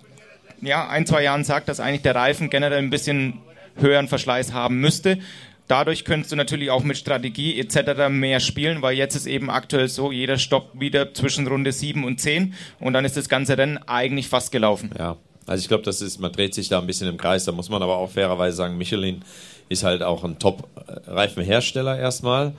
[0.62, 3.40] ja, ein, zwei Jahren sage, dass eigentlich der Reifen generell ein bisschen
[3.78, 5.18] höheren Verschleiß haben müsste.
[5.68, 8.10] Dadurch könntest du natürlich auch mit Strategie etc.
[8.10, 12.20] mehr spielen, weil jetzt ist eben aktuell so, jeder stoppt wieder zwischen Runde 7 und
[12.20, 14.92] 10 und dann ist das ganze Rennen eigentlich fast gelaufen.
[14.98, 17.46] Ja, also ich glaube, das ist, man dreht sich da ein bisschen im Kreis.
[17.46, 19.24] Da muss man aber auch fairerweise sagen, Michelin
[19.70, 22.54] ist halt auch ein Top-Reifenhersteller erstmal.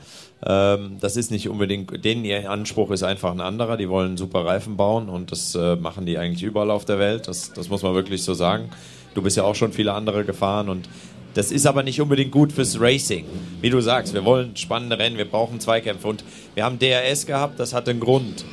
[0.44, 3.76] Ähm, das ist nicht unbedingt, denen ihr Anspruch ist einfach ein anderer.
[3.76, 7.28] Die wollen super Reifen bauen und das äh, machen die eigentlich überall auf der Welt.
[7.28, 8.70] Das, das muss man wirklich so sagen.
[9.14, 10.88] Du bist ja auch schon viele andere gefahren und
[11.34, 13.26] das ist aber nicht unbedingt gut fürs Racing.
[13.60, 16.24] Wie du sagst, wir wollen spannende Rennen, wir brauchen Zweikämpfe und
[16.54, 18.44] wir haben DRS gehabt, das hat einen Grund.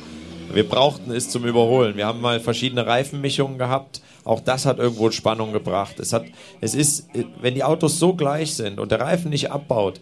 [0.52, 1.96] Wir brauchten es zum Überholen.
[1.96, 4.02] Wir haben mal verschiedene Reifenmischungen gehabt.
[4.24, 5.98] Auch das hat irgendwo Spannung gebracht.
[5.98, 6.24] Es, hat,
[6.60, 7.08] es ist,
[7.40, 10.00] wenn die Autos so gleich sind und der Reifen nicht abbaut,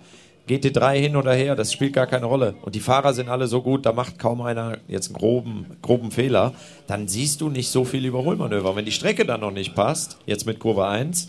[0.48, 2.56] GT3 hin oder her, das spielt gar keine Rolle.
[2.62, 6.10] Und die Fahrer sind alle so gut, da macht kaum einer jetzt einen groben, groben
[6.10, 6.54] Fehler.
[6.88, 8.74] Dann siehst du nicht so viel Überholmanöver.
[8.74, 11.28] Wenn die Strecke dann noch nicht passt, jetzt mit Kurve 1,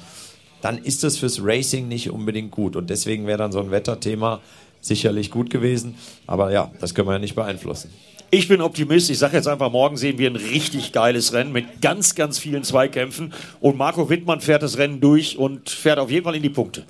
[0.61, 2.75] dann ist das fürs Racing nicht unbedingt gut.
[2.75, 4.41] Und deswegen wäre dann so ein Wetterthema
[4.79, 5.95] sicherlich gut gewesen.
[6.27, 7.91] Aber ja, das können wir ja nicht beeinflussen.
[8.33, 9.09] Ich bin Optimist.
[9.09, 12.63] Ich sage jetzt einfach, morgen sehen wir ein richtig geiles Rennen mit ganz, ganz vielen
[12.63, 13.33] Zweikämpfen.
[13.59, 16.85] Und Marco Wittmann fährt das Rennen durch und fährt auf jeden Fall in die Punkte.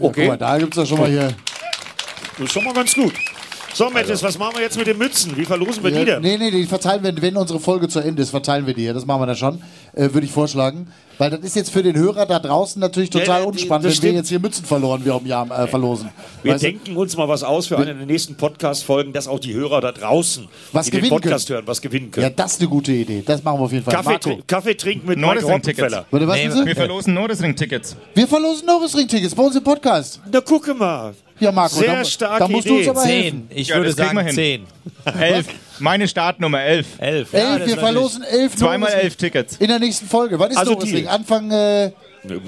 [0.00, 0.22] Okay.
[0.22, 1.34] Guck mal, da gibt es ja schon mal hier.
[2.32, 3.12] Das ist schon mal ganz gut.
[3.76, 5.36] So, Mathis, was machen wir jetzt mit den Mützen?
[5.36, 6.22] Wie verlosen wir Ja, die denn?
[6.22, 8.94] nee, nee, die verteilen wir, wenn unsere Folge zu Ende ist, verteilen wir die hier.
[8.94, 9.60] Das machen wir dann schon,
[9.92, 10.86] äh, würde ich vorschlagen.
[11.18, 13.94] Weil das ist jetzt für den Hörer da draußen natürlich total Ja, unspannend, wenn wir
[13.94, 14.14] stimmt.
[14.14, 16.08] jetzt hier Mützen verloren wir im Jahr äh, verlosen.
[16.42, 16.68] Wir Weißt du?
[16.68, 19.92] denken uns mal was aus für eine der nächsten Podcast-Folgen, dass auch die Hörer da
[19.92, 21.56] draußen, Was die den gewinnen Podcast können.
[21.58, 22.36] hören, was gewinnen Ja, können.
[22.36, 23.22] das ist eine gute Idee.
[23.26, 23.92] Das machen wir auf jeden Fall.
[23.94, 25.82] Kaffee, Marco, Kaffee trinken mit Mike Nordesring-Tickets.
[25.94, 26.06] Rottenfeller.
[26.10, 27.96] Warte, was Nee, Wir verlosen Nordesring-Tickets.
[28.14, 30.22] Wir verlosen Norrisring-Tickets bei uns im Podcast.
[30.32, 31.12] Na, gucke mal.
[31.38, 32.90] Ja, Marco, Sehr da, starke da musst du uns Idee.
[32.90, 33.48] aber helfen.
[33.50, 33.58] Zehn.
[33.58, 34.34] Ich Ja, würde sagen hin.
[34.34, 34.66] zehn.
[35.20, 35.46] Elf.
[35.78, 36.86] Meine Startnummer elf.
[36.98, 37.32] Elf.
[37.34, 39.56] Elf, Ja, das wir verlosen elf Zweimal elf Tickets.
[39.58, 40.38] In der nächsten Folge.
[40.38, 41.02] Wann ist Also Norrisring?
[41.04, 41.08] Deal.
[41.14, 41.90] Anfang, äh,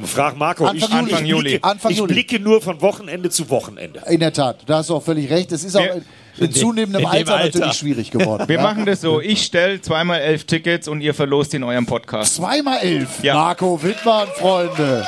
[0.04, 0.64] Frag Marco.
[0.64, 1.36] Anfang ich, Juli.
[1.36, 2.14] Ich blicke, Anfang ich Juli.
[2.14, 4.02] blicke nur von Wochenende zu Wochenende.
[4.08, 4.60] in der Tat.
[4.66, 5.52] Da hast du auch völlig recht.
[5.52, 6.02] Es ist auch Wir-
[6.46, 7.58] in zunehmendem in dem Alter, Alter.
[7.58, 8.44] natürlich schwierig geworden.
[8.48, 8.62] Wir ja?
[8.62, 9.20] machen das so.
[9.20, 12.36] Ich stelle zweimal elf Tickets und ihr verlost in eurem Podcast.
[12.36, 13.22] Zweimal elf.
[13.22, 13.34] Ja.
[13.34, 15.06] Marco Wittmann, Freunde.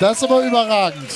[0.00, 1.08] Das ist aber überragend.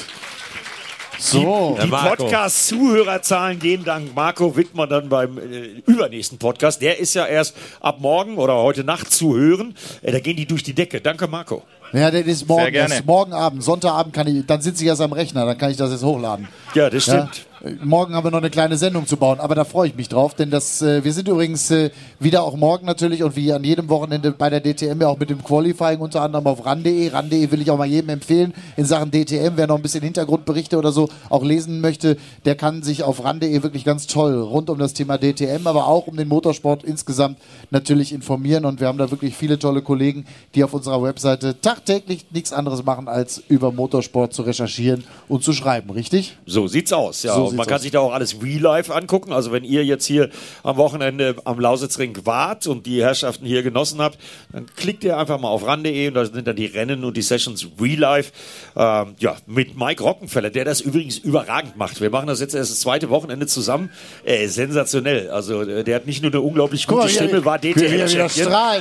[1.23, 1.79] So.
[1.81, 2.25] Die Marco.
[2.25, 6.83] Podcast-Zuhörerzahlen gehen dank Marco Wittmann dann beim äh, übernächsten Podcast.
[6.83, 9.75] Der ist ja erst ab morgen oder heute Nacht zu hören.
[10.03, 11.01] Äh, da gehen die durch die Decke.
[11.01, 11.63] Danke, Marco.
[11.93, 12.63] Ja, das ist morgen.
[12.63, 12.89] Sehr gerne.
[12.89, 13.63] Das ist morgen Abend.
[13.63, 16.49] Sonntagabend kann ich, dann sitze ich erst am Rechner, dann kann ich das jetzt hochladen.
[16.75, 17.15] Ja, das Ja.
[17.29, 17.37] stimmt.
[17.39, 17.52] Äh,
[17.85, 20.35] Morgen haben wir noch eine kleine Sendung zu bauen, aber da freue ich mich drauf,
[20.35, 23.89] denn das, äh, wir sind übrigens äh, wieder auch morgen natürlich und wie an jedem
[23.89, 27.11] Wochenende bei der DTM ja auch mit dem Qualifying unter anderem auf ran.de.
[27.11, 29.53] Ran.de will ich auch mal jedem empfehlen in Sachen DTM.
[29.55, 33.63] Wer noch ein bisschen Hintergrundberichte oder so auch lesen möchte, der kann sich auf ran.de
[33.63, 37.39] wirklich ganz toll rund um das Thema DTM, aber auch um den Motorsport insgesamt
[37.71, 40.25] natürlich informieren und wir haben da wirklich viele tolle Kollegen,
[40.57, 45.53] die auf unserer Webseite tagtäglich nichts anderes machen, als über Motorsport zu recherchieren und zu
[45.53, 46.37] schreiben, richtig?
[46.45, 47.23] So sieht's aus.
[47.23, 47.83] Ja, So sieht's man kann aus.
[47.83, 49.33] sich da auch alles real life angucken.
[49.33, 50.29] Also wenn ihr jetzt hier
[50.63, 54.19] am Wochenende am Lausitzring wart und die Herrschaften hier genossen habt,
[54.53, 57.23] dann klickt ihr einfach mal auf ran.de und da sind dann die Rennen und die
[57.23, 58.33] Sessions real life.
[58.77, 62.01] Ähm, ja, mit Mike Rockenfeller, der das übrigens überragend macht.
[62.01, 63.91] Wir machen das jetzt erst das zweite Wochenende zusammen.
[64.25, 65.31] Äh, sensationell.
[65.31, 67.59] Also äh, der hat nicht nur eine unglaublich gute er- Stimme, war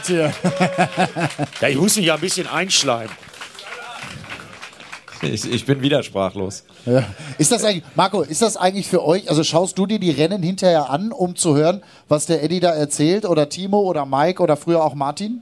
[0.08, 0.34] hier.
[1.62, 3.12] Ja, ich muss mich ja ein bisschen einschleimen.
[5.22, 6.64] Ich, ich bin wieder sprachlos.
[6.86, 7.04] Ja.
[7.38, 10.42] Ist das eigentlich, Marco, ist das eigentlich für euch, also schaust du dir die Rennen
[10.42, 14.58] hinterher an, um zu hören, was der Eddie da erzählt oder Timo oder Mike oder
[14.58, 15.42] früher auch Martin?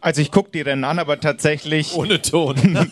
[0.00, 1.94] Also ich gucke die Rennen an, aber tatsächlich.
[1.94, 2.56] Ohne Ton.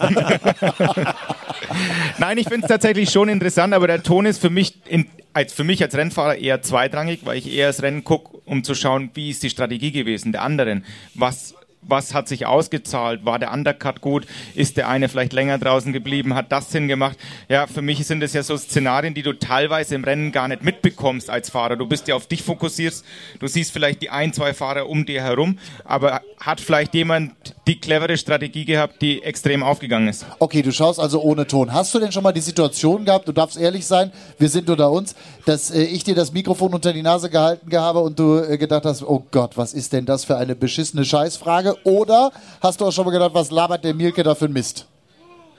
[2.18, 5.52] Nein, ich finde es tatsächlich schon interessant, aber der Ton ist für mich, in, als,
[5.52, 9.10] für mich als Rennfahrer eher zweitrangig, weil ich eher das Rennen gucke, um zu schauen,
[9.14, 10.84] wie ist die Strategie gewesen der anderen.
[11.14, 13.24] Was, was hat sich ausgezahlt?
[13.24, 14.26] War der Undercut gut?
[14.54, 16.34] Ist der eine vielleicht länger draußen geblieben?
[16.34, 17.16] Hat das Sinn gemacht?
[17.48, 20.62] Ja, für mich sind das ja so Szenarien, die du teilweise im Rennen gar nicht
[20.62, 21.76] mitbekommst als Fahrer.
[21.76, 22.94] Du bist ja auf dich fokussiert.
[23.38, 27.32] Du siehst vielleicht die ein, zwei Fahrer um dir herum, aber hat vielleicht jemand
[27.66, 30.26] die clevere Strategie gehabt, die extrem aufgegangen ist?
[30.38, 31.72] Okay, du schaust also ohne Ton.
[31.72, 34.90] Hast du denn schon mal die Situation gehabt, du darfst ehrlich sein, wir sind unter
[34.90, 35.14] uns,
[35.46, 38.84] dass äh, ich dir das Mikrofon unter die Nase gehalten habe und du äh, gedacht
[38.84, 41.69] hast, oh Gott, was ist denn das für eine beschissene Scheißfrage?
[41.84, 44.86] Oder hast du auch schon mal gedacht, was labert der Mielke da für ein Mist?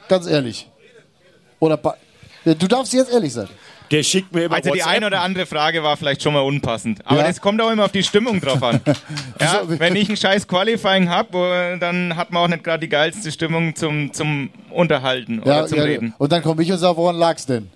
[0.08, 0.68] Ganz ehrlich.
[1.60, 1.80] Oder
[2.44, 3.48] du darfst jetzt ehrlich sein.
[3.92, 4.94] Der schickt mir immer Also die WhatsApp.
[4.96, 7.00] eine oder andere Frage war vielleicht schon mal unpassend.
[7.06, 7.28] Aber Ja.
[7.28, 8.80] das kommt auch immer auf die Stimmung drauf an.
[9.40, 13.32] ja, wenn ich ein scheiß Qualifying habe, dann hat man auch nicht gerade die geilste
[13.34, 16.14] Stimmung zum, zum Unterhalten oder Ja, zum ja, Reden.
[16.18, 17.70] Und dann komme ich und sage, woran lag's denn?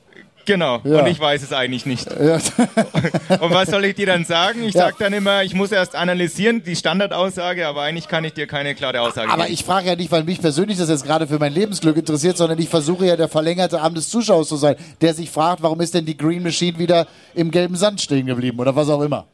[0.45, 0.79] Genau.
[0.83, 0.99] Ja.
[0.99, 2.07] Und ich weiß es eigentlich nicht.
[2.11, 2.35] Ja.
[3.39, 4.63] Und was soll ich dir dann sagen?
[4.63, 4.85] Ich Ja.
[4.87, 8.75] sag dann immer, ich muss erst analysieren, die Standardaussage, aber eigentlich kann ich dir keine
[8.75, 9.53] klare Aussage Aber geben.
[9.53, 12.59] ich frage ja nicht, weil mich persönlich das jetzt gerade für mein Lebensglück interessiert, sondern
[12.59, 15.93] ich versuche ja der verlängerte Arm des Zuschauers zu sein, der sich fragt, warum ist
[15.93, 19.25] denn die Green Machine wieder im gelben Sand stehen geblieben oder was auch immer.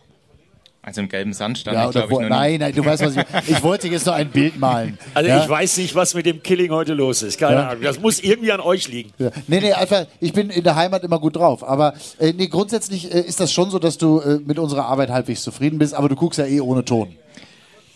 [0.84, 2.30] Also im gelben Sand stand Ja, ich, glaube ich, noch nie.
[2.30, 3.24] nein, nein, du weißt, was ich.
[3.56, 4.98] Ich wollte jetzt nur ein Bild malen.
[5.14, 5.44] Also ja?
[5.44, 7.38] ich weiß nicht, was mit dem Killing heute los ist.
[7.40, 7.68] Keine Ja.
[7.70, 7.84] Ahnung.
[7.84, 9.12] Das muss irgendwie an euch liegen.
[9.20, 9.30] Ja.
[9.48, 11.64] Nee, nee, einfach, ich bin in der Heimat immer gut drauf.
[11.68, 15.12] Aber äh, nee, grundsätzlich äh, ist das schon so, dass du äh, mit unserer Arbeit
[15.12, 17.16] halbwegs zufrieden bist, aber du guckst ja eh ohne Ton.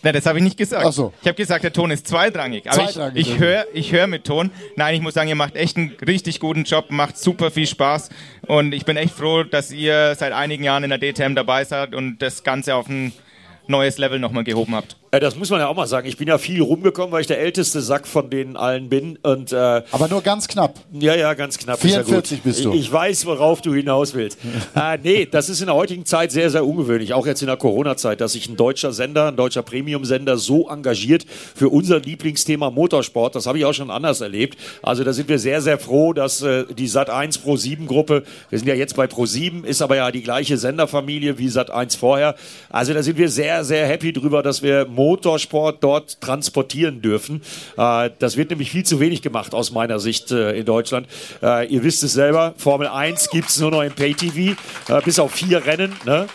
[0.06, 0.86] Nein, das habe ich nicht gesagt.
[0.86, 1.14] Ach so.
[1.20, 2.70] Ich habe gesagt, der Ton ist zweitrangig.
[2.70, 4.52] Aber Zweitrangig, ich, ich höre ich hör mit Ton.
[4.76, 8.10] Nein, ich muss sagen, ihr macht echt einen richtig guten Job, macht super viel Spaß.
[8.46, 11.96] Und ich bin echt froh, dass ihr seit einigen Jahren in der DTM dabei seid
[11.96, 13.14] und das Ganze auf ein
[13.66, 14.96] neues Level nochmal gehoben habt.
[15.16, 16.08] Äh, das muss man ja auch mal sagen.
[16.08, 19.18] Ich bin ja viel rumgekommen, weil ich der älteste Sack von denen allen bin.
[19.24, 20.76] Und, äh, Aber nur ganz knapp.
[20.92, 21.80] Ja, ja, ganz knapp.
[21.80, 22.74] 44 ja bist du.
[22.74, 24.38] Ich, ich, weiß, worauf du hinaus willst.
[24.76, 27.14] äh, nee, das ist in der heutigen Zeit sehr, sehr ungewöhnlich.
[27.14, 31.26] Auch jetzt in der Corona-Zeit, dass sich ein deutscher Sender, ein deutscher Premium-Sender so engagiert
[31.56, 33.36] für unser Lieblingsthema Motorsport.
[33.36, 34.58] Das habe ich auch schon anders erlebt.
[34.82, 38.60] Also da sind wir sehr, sehr froh, dass äh, die Sat1 Pro 7 Gruppe, wir
[38.60, 42.36] sind ja jetzt bei Pro 7, ist aber ja die gleiche Senderfamilie wie Sat1 vorher.
[42.70, 45.05] Also da sind wir sehr, sehr happy drüber, dass wir Motorsport
[45.82, 47.42] dort transportieren dürfen.
[47.78, 51.08] Äh, das wird nämlich viel zu wenig gemacht aus meiner Sicht äh, in Deutschland.
[51.42, 54.56] Äh, ihr wisst es selber, Formel 1 gibt es nur noch im Pay-TV,
[55.04, 55.94] bis auf vier Rennen.
[56.06, 56.28] Ne?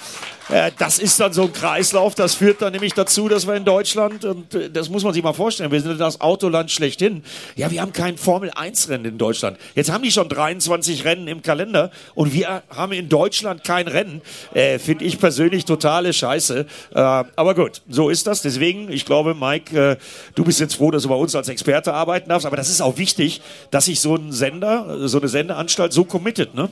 [0.51, 3.65] Äh, das ist dann so ein Kreislauf, das führt dann nämlich dazu, dass wir in
[3.65, 7.23] Deutschland, und äh, das muss man sich mal vorstellen, wir sind das Autoland schlechthin.
[7.55, 9.59] Ja, wir haben kein Formel-1-Rennen in Deutschland.
[9.77, 14.23] Jetzt haben die schon 23 Rennen im Kalender und wir haben in Deutschland kein Rennen.
[14.53, 16.67] Äh, Finde ich persönlich totale Scheiße.
[16.95, 18.43] Äh, aber gut, so ist das.
[18.43, 19.97] Deswegen, ich glaube, Mike, äh,
[20.35, 22.81] du bist jetzt froh, dass du bei uns als Experte arbeiten darfst, aber das ist
[22.81, 23.41] auch wichtig,
[23.71, 26.71] dass sich so ein Sender, so eine Sendeanstalt so committet, ne?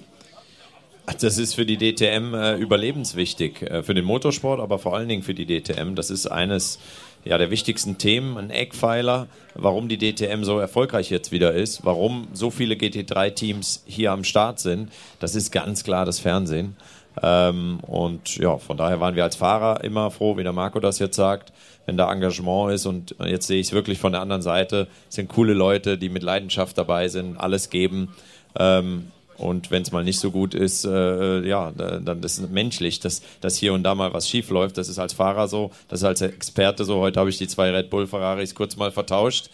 [1.20, 5.22] Das ist für die DTM äh, überlebenswichtig, äh, für den Motorsport, aber vor allen Dingen
[5.22, 5.94] für die DTM.
[5.94, 6.78] Das ist eines
[7.24, 12.28] ja, der wichtigsten Themen, ein Eckpfeiler, warum die DTM so erfolgreich jetzt wieder ist, warum
[12.32, 14.90] so viele GT3-Teams hier am Start sind.
[15.18, 16.76] Das ist ganz klar das Fernsehen.
[17.22, 20.98] Ähm, und ja, von daher waren wir als Fahrer immer froh, wie der Marco das
[20.98, 21.52] jetzt sagt,
[21.86, 22.86] wenn da Engagement ist.
[22.86, 24.88] Und jetzt sehe ich es wirklich von der anderen Seite.
[25.09, 28.14] Es sind coole Leute, die mit Leidenschaft dabei sind, alles geben.
[28.59, 32.99] Ähm, und wenn es mal nicht so gut ist, äh, ja, dann das ist menschlich,
[32.99, 34.76] dass, dass hier und da mal was schief läuft.
[34.78, 36.99] Das ist als Fahrer so, das ist als Experte so.
[36.99, 39.51] Heute habe ich die zwei Red Bull Ferraris kurz mal vertauscht.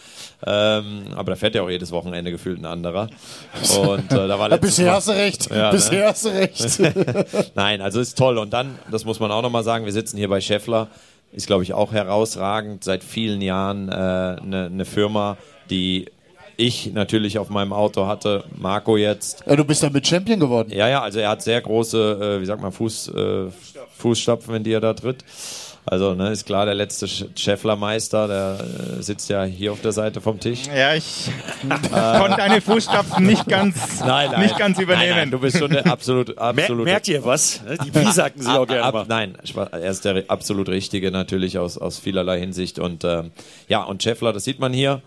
[0.47, 3.09] Ähm, aber da fährt ja auch jedes Wochenende gefühlt ein anderer.
[3.79, 5.51] Und äh, da war ja, Bisher Mal, hast du recht.
[5.51, 6.07] Ja, Bisher ne?
[6.07, 7.55] hast du recht.
[7.55, 8.39] Nein, also ist toll.
[8.39, 10.89] Und dann, das muss man auch nochmal sagen, wir sitzen hier bei Scheffler.
[11.33, 12.85] Ist, glaube ich, auch herausragend.
[12.85, 15.37] Seit vielen Jahren eine äh, ne, ne Firma,
[15.69, 16.07] die
[16.57, 19.45] ich natürlich auf meinem Auto hatte, Marco jetzt.
[19.47, 20.71] Ja, du bist damit Champion geworden.
[20.73, 23.47] Ja, ja, also er hat sehr große, äh, wie sagt man, Fuß, äh,
[23.99, 25.25] Fußstapfen, wenn die er da tritt.
[25.87, 28.59] Also ne, ist klar, der letzte Schefflermeister, der
[28.99, 30.61] äh, sitzt ja hier auf der Seite vom Tisch.
[30.75, 31.29] Ja, ich
[31.69, 34.41] konnte deine Fußstapfen nicht ganz, nein, nein.
[34.41, 35.11] Nicht ganz übernehmen.
[35.11, 36.87] Nein, nein, du bist schon der absolut, absolut.
[36.87, 37.61] Merkt ihr was?
[37.85, 39.37] Die Piesacken sie auch gerne ab, Nein,
[39.73, 42.79] er ist der absolut Richtige natürlich aus, aus vielerlei Hinsicht.
[42.79, 43.33] Und ähm,
[43.69, 45.03] ja, und Scheffler, das sieht man hier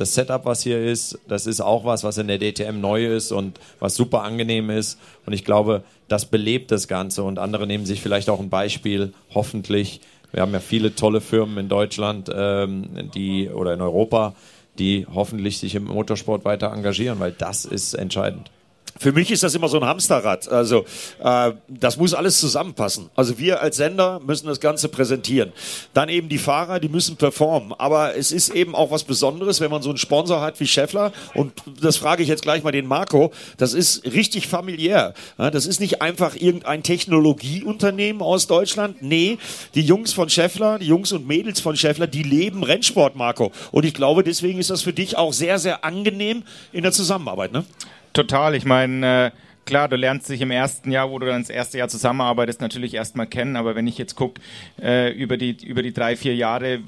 [0.00, 3.32] das Setup, was hier ist, das ist auch was, was in der DTM neu ist
[3.32, 4.98] und was super angenehm ist.
[5.26, 9.12] Und ich glaube, das belebt das Ganze und andere nehmen sich vielleicht auch ein Beispiel,
[9.34, 10.00] hoffentlich.
[10.32, 14.34] Wir haben ja viele tolle Firmen in Deutschland, ähm, die oder in Europa,
[14.78, 18.50] die hoffentlich sich im Motorsport weiter engagieren, weil das ist entscheidend.
[18.98, 20.48] Für mich ist das immer so ein Hamsterrad.
[20.48, 20.84] Also
[21.22, 23.10] äh, das muss alles zusammenpassen.
[23.14, 25.52] Also wir als Sender müssen das Ganze präsentieren.
[25.94, 27.72] Dann eben die Fahrer, die müssen performen.
[27.78, 31.12] Aber es ist eben auch was Besonderes, wenn man so einen Sponsor hat wie Scheffler.
[31.34, 33.32] Und das frage ich jetzt gleich mal den Marco.
[33.56, 35.14] Das ist richtig familiär.
[35.36, 39.02] Das ist nicht einfach irgendein Technologieunternehmen aus Deutschland.
[39.02, 39.38] Nee,
[39.74, 43.52] die Jungs von Scheffler, die Jungs und Mädels von Scheffler, die leben Rennsport, Marco.
[43.70, 47.52] Und ich glaube, deswegen ist das für dich auch sehr, sehr angenehm in der Zusammenarbeit.
[47.52, 47.64] Ne?
[48.12, 48.54] Total.
[48.54, 49.30] Ich meine, äh,
[49.64, 52.94] klar, du lernst dich im ersten Jahr, wo du dann das erste Jahr zusammenarbeitest, natürlich
[52.94, 53.54] erstmal kennen.
[53.54, 54.40] Aber wenn ich jetzt gucke,
[54.82, 56.80] äh, über, die, über die drei, vier Jahre,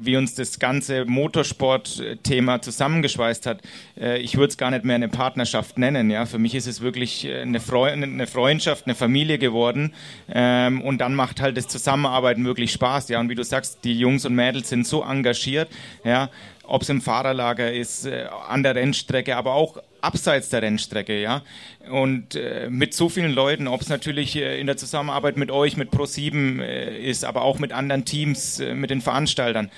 [0.00, 3.62] wie uns das ganze Motorsport-Thema zusammengeschweißt hat,
[3.96, 6.10] äh, ich würde es gar nicht mehr eine Partnerschaft nennen.
[6.10, 6.26] Ja?
[6.26, 9.94] Für mich ist es wirklich eine, Freu eine Freundschaft, eine Familie geworden.
[10.28, 13.08] Ähm, und dann macht halt das Zusammenarbeiten wirklich Spaß.
[13.08, 13.20] Ja?
[13.20, 15.68] Und wie du sagst, die Jungs und Mädels sind so engagiert.
[16.02, 16.28] Ja?
[16.68, 21.42] ob es im Fahrerlager ist, äh, an der Rennstrecke, aber auch abseits der Rennstrecke, ja.
[21.90, 25.76] Und äh, mit so vielen Leuten, ob es natürlich äh, in der Zusammenarbeit mit euch,
[25.76, 29.70] mit Pro7 äh, ist, aber auch mit anderen Teams, äh, mit den Veranstaltern,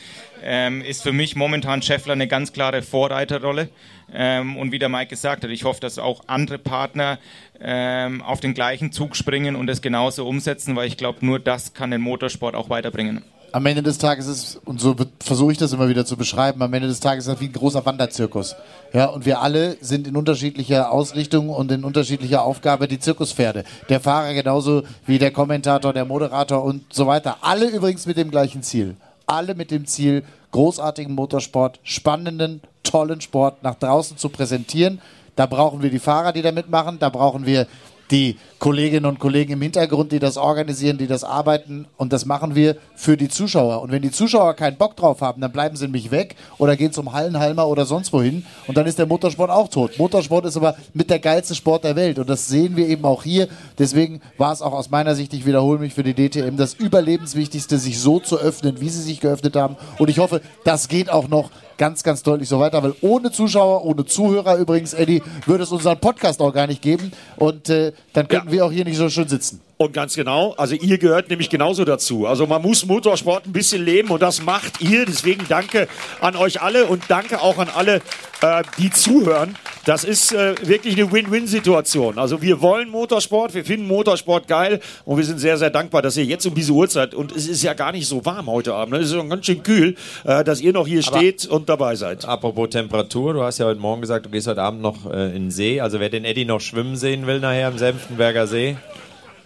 [0.43, 3.69] ähm, ist für mich momentan Scheffler eine ganz klare Vorreiterrolle.
[4.13, 7.19] Ähm, und wie der Mike gesagt hat, ich hoffe, dass auch andere Partner
[7.61, 11.75] ähm, auf den gleichen Zug springen und das genauso umsetzen, weil ich glaube, nur das
[11.75, 13.23] kann den Motorsport auch weiterbringen
[13.53, 16.73] am Ende des Tages ist, und so versuche ich das immer wieder zu beschreiben, am
[16.73, 18.57] Ende des Tages ist das wie ein großer Wanderzirkus.
[18.93, 23.65] Ja, und wir alle sind in unterschiedlicher Ausrichtung und in unterschiedlicher Aufgabe die Zirkuspferde.
[23.89, 27.39] Der Fahrer genauso wie der Kommentator, der Moderator und so weiter.
[27.41, 28.97] Alle übrigens mit dem gleichen Ziel.
[29.27, 35.01] Alle mit dem Ziel, großartigen Motorsport, spannenden, tollen Sport nach draußen zu präsentieren.
[35.37, 36.99] Da brauchen wir die Fahrer, die da mitmachen.
[36.99, 37.67] Da brauchen wir
[38.11, 41.87] die Kolleginnen und Kollegen im Hintergrund, die das organisieren, die das arbeiten.
[41.97, 43.83] Und das machen wir für die Zuschauer.
[43.83, 46.93] Und wenn die Zuschauer keinen Bock drauf haben, dann bleiben sie nämlich weg oder gehen
[46.93, 48.45] zum Hallenhalmer oder sonst wohin.
[48.67, 49.99] Und dann ist der Motorsport auch tot.
[49.99, 52.19] Motorsport ist aber mit der geilste Sport der Welt.
[52.19, 53.49] Und das sehen wir eben auch hier.
[53.79, 57.79] Deswegen war es auch aus meiner Sicht, ich wiederhole mich für die DTM, das Überlebenswichtigste,
[57.79, 59.77] sich so zu öffnen, wie sie sich geöffnet haben.
[59.99, 63.85] Und ich hoffe, das geht auch noch ganz, ganz deutlich so weiter, weil ohne Zuschauer,
[63.85, 68.29] ohne Zuhörer übrigens, Eddie, würde es unseren Podcast auch gar nicht geben und äh, dann
[68.29, 68.53] könnten ja.
[68.53, 69.61] wir auch hier nicht so schön sitzen.
[69.81, 72.27] Und ganz genau, also ihr gehört nämlich genauso dazu.
[72.27, 75.07] Also man muss Motorsport ein bisschen leben und das macht ihr.
[75.07, 75.87] Deswegen danke
[76.21, 78.03] an euch alle und danke auch an alle,
[78.43, 79.55] äh, die zuhören.
[79.85, 82.19] Das ist äh, wirklich eine Win-Win-Situation.
[82.19, 86.17] Also wir wollen Motorsport, wir finden Motorsport geil und wir sind sehr, sehr dankbar, dass
[86.17, 88.95] ihr jetzt um diese Uhrzeit, und es ist ja gar nicht so warm heute Abend,
[88.95, 88.99] ne?
[88.99, 91.95] es ist schon ganz schön kühl, äh, dass ihr noch hier Aber steht und dabei
[91.95, 92.25] seid.
[92.25, 95.45] Apropos Temperatur, du hast ja heute Morgen gesagt, du gehst heute Abend noch äh, in
[95.45, 95.81] den See.
[95.81, 98.77] Also wer den Eddie noch schwimmen sehen will nachher im Senftenberger See,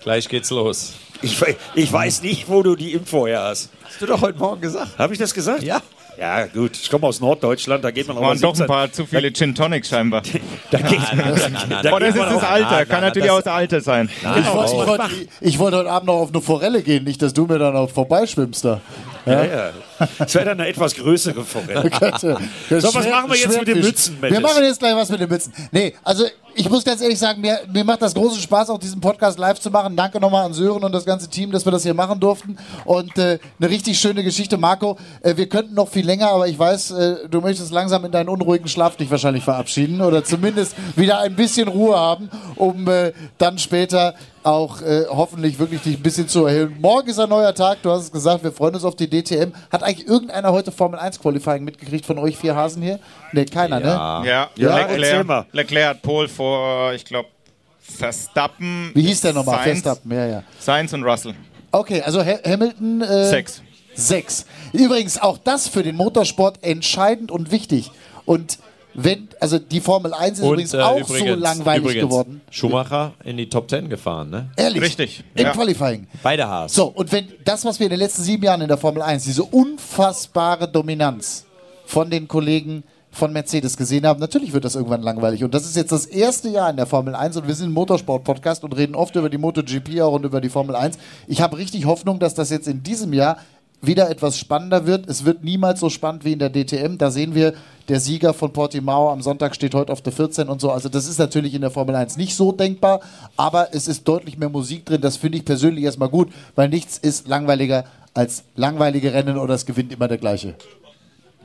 [0.02, 0.94] Gleich geht's los.
[1.22, 1.40] Ich,
[1.74, 3.70] ich weiß nicht, wo du die Info her hast.
[3.84, 4.98] Hast du doch heute Morgen gesagt.
[4.98, 5.62] Habe ich das gesagt?
[5.62, 5.80] Ja.
[6.18, 9.06] Ja, gut, ich komme aus Norddeutschland, da geht man auch mal doch ein paar zu
[9.06, 10.22] viele Gin Tonics scheinbar.
[10.70, 11.00] da geht,
[11.82, 12.84] da Oder ist es das Alter?
[12.84, 14.10] Kann natürlich auch das Alter sein.
[14.20, 15.08] ich, wollte,
[15.40, 17.88] ich wollte heute Abend noch auf eine Forelle gehen, nicht, dass du mir dann auch
[17.88, 18.82] vorbeischwimmst da.
[19.26, 19.70] Ja, ja.
[20.18, 21.90] Das wäre dann eine etwas größere Forelle.
[22.20, 24.38] so, was machen wir jetzt mit den Mützen, Mendes?
[24.38, 25.52] Wir machen jetzt gleich was mit den Mützen.
[25.70, 29.00] Nee, also ich muss ganz ehrlich sagen, mir, mir macht das großen Spaß, auch diesen
[29.00, 29.96] Podcast live zu machen.
[29.96, 32.56] Danke nochmal an Sören und das ganze Team, dass wir das hier machen durften.
[32.84, 34.56] Und äh, eine richtig schöne Geschichte.
[34.58, 38.12] Marco, äh, wir könnten noch viel länger, aber ich weiß, äh, du möchtest langsam in
[38.12, 43.12] deinen unruhigen Schlaf dich wahrscheinlich verabschieden oder zumindest wieder ein bisschen Ruhe haben, um äh,
[43.38, 46.76] dann später auch äh, hoffentlich wirklich dich ein bisschen zu erhöhen.
[46.80, 49.52] Morgen ist ein neuer Tag, du hast es gesagt, wir freuen uns auf die DTM.
[49.70, 52.98] Hat eigentlich irgendeiner heute Formel 1 Qualifying mitgekriegt von euch vier Hasen hier?
[53.32, 54.20] Nee, keiner, ja.
[54.20, 54.28] ne?
[54.28, 54.86] Ja, ja.
[54.86, 57.28] Leclerc, Leclerc hat Pole vor, ich glaube,
[57.80, 58.90] Verstappen.
[58.94, 59.58] Wie hieß der nochmal?
[59.62, 60.42] Verstappen, ja, ja.
[60.58, 61.34] Sainz und Russell.
[61.70, 63.02] Okay, also ha Hamilton.
[63.02, 63.62] Äh, sechs.
[63.94, 64.46] Sechs.
[64.72, 67.90] Übrigens auch das für den Motorsport entscheidend und wichtig.
[68.24, 68.58] Und
[68.94, 72.40] wenn, also die Formel 1 ist und, übrigens äh, auch übrigens, so langweilig übrigens, geworden.
[72.50, 74.50] Schumacher in die Top 10 gefahren, ne?
[74.56, 74.82] Ehrlich?
[74.82, 75.24] Richtig.
[75.34, 75.52] Im ja.
[75.52, 76.06] Qualifying.
[76.22, 76.74] Beide Haas.
[76.74, 79.24] So, und wenn das, was wir in den letzten sieben Jahren in der Formel 1,
[79.24, 81.46] diese unfassbare Dominanz
[81.86, 85.44] von den Kollegen von Mercedes gesehen haben, natürlich wird das irgendwann langweilig.
[85.44, 87.72] Und das ist jetzt das erste Jahr in der Formel 1 und wir sind ein
[87.72, 90.98] Motorsport-Podcast und reden oft über die MotoGP auch und über die Formel 1.
[91.26, 93.36] Ich habe richtig Hoffnung, dass das jetzt in diesem Jahr
[93.82, 95.08] wieder etwas spannender wird.
[95.08, 96.96] Es wird niemals so spannend wie in der DTM.
[96.98, 97.52] Da sehen wir,
[97.88, 100.70] der Sieger von Portimao am Sonntag steht heute auf der 14 und so.
[100.70, 103.00] Also das ist natürlich in der Formel 1 nicht so denkbar,
[103.36, 105.00] aber es ist deutlich mehr Musik drin.
[105.00, 109.66] Das finde ich persönlich erstmal gut, weil nichts ist langweiliger als langweilige Rennen oder es
[109.66, 110.54] gewinnt immer der gleiche.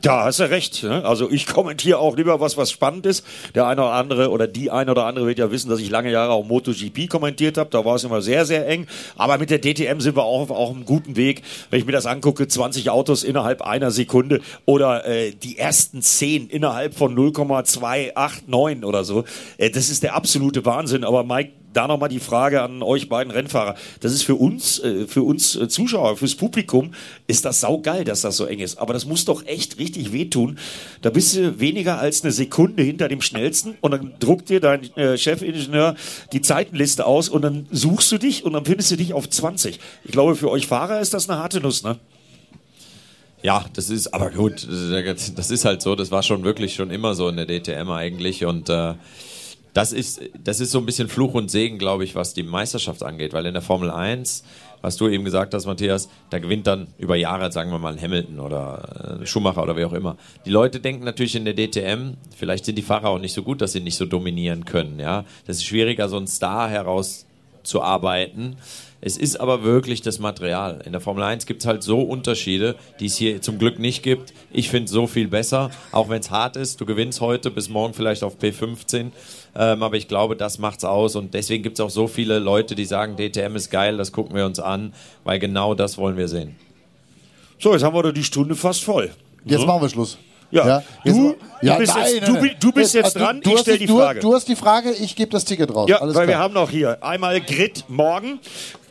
[0.02, 0.84] Da hast du recht.
[0.84, 1.04] Ne?
[1.04, 3.26] Also ich kommentiere auch lieber was, was spannend ist.
[3.56, 6.12] Der eine oder andere oder die eine oder andere wird ja wissen, dass ich lange
[6.12, 7.70] Jahre auch MotoGP kommentiert habe.
[7.72, 8.88] Da war es immer sehr, sehr eng.
[9.16, 11.41] Aber mit der DTM sind wir auch auf einem guten Weg.
[11.70, 16.50] Wenn ich mir das angucke, 20 Autos innerhalb einer Sekunde oder äh, die ersten 10
[16.50, 19.24] innerhalb von 0,289 oder so.
[19.58, 21.04] Äh, das ist der absolute Wahnsinn.
[21.04, 23.75] Aber Mike, da nochmal die Frage an euch beiden Rennfahrer.
[23.99, 26.93] Das ist für uns, äh, für uns äh, Zuschauer, fürs Publikum,
[27.28, 28.80] ist das saugeil, dass das so eng ist.
[28.80, 30.57] Aber das muss doch echt richtig wehtun.
[31.03, 34.95] Da bist du weniger als eine Sekunde hinter dem Schnellsten und dann druckt dir dein
[34.97, 35.95] äh, Chefingenieur
[36.34, 39.80] die Zeitenliste aus und dann suchst du dich und dann findest du dich auf 20.
[40.03, 41.99] Ich glaube, für euch Fahrer ist das eine harte Nuss, ne?
[43.43, 47.13] Ja, das ist, aber gut, das ist halt so, das war schon wirklich schon immer
[47.13, 48.95] so in der DTM eigentlich und äh,
[49.78, 53.03] das ist, das ist so ein bisschen Fluch und Segen, glaube ich, was die Meisterschaft
[53.03, 54.43] angeht, weil in der Formel 1,
[54.82, 58.01] was du eben gesagt hast, Matthias, da gewinnt dann über Jahre, sagen wir mal, ein
[58.01, 60.17] Hamilton oder äh, Schumacher oder wie auch immer.
[60.47, 63.61] Die Leute denken natürlich in der DTM, vielleicht sind die Fahrer auch nicht so gut,
[63.61, 65.25] dass sie nicht so dominieren können, ja.
[65.45, 68.55] Das ist schwieriger, so einen Star herauszuarbeiten.
[69.00, 70.82] Es ist aber wirklich das Material.
[70.84, 74.02] In der Formel 1 gibt es halt so Unterschiede, die es hier zum Glück nicht
[74.02, 74.34] gibt.
[74.52, 76.82] Ich finde es so viel besser, auch wenn es hart ist.
[76.82, 79.12] Du gewinnst heute, bis morgen vielleicht auf P15.
[79.56, 81.16] Ähm, aber ich glaube, das macht's aus.
[81.16, 84.36] Und deswegen gibt es auch so viele Leute, die sagen, DTM ist geil, das gucken
[84.36, 84.93] wir uns an,
[85.24, 86.56] weil genau das wollen wir sehen.
[87.60, 89.12] So, jetzt haben wir doch die Stunde fast voll.
[89.45, 89.68] Jetzt so.
[89.68, 90.18] machen wir Schluss.
[90.50, 90.84] Ja, ja.
[91.04, 93.78] Du, ja, du bist nein, jetzt, nein, du, du bist jetzt also, dran, ich stelle
[93.80, 94.20] die Frage.
[94.22, 95.89] Du, hast die Frage, ich gebe das Ticket raus.
[95.89, 96.38] Ja, Alles weil klar.
[96.38, 98.39] wir haben noch hier einmal Grid morgen.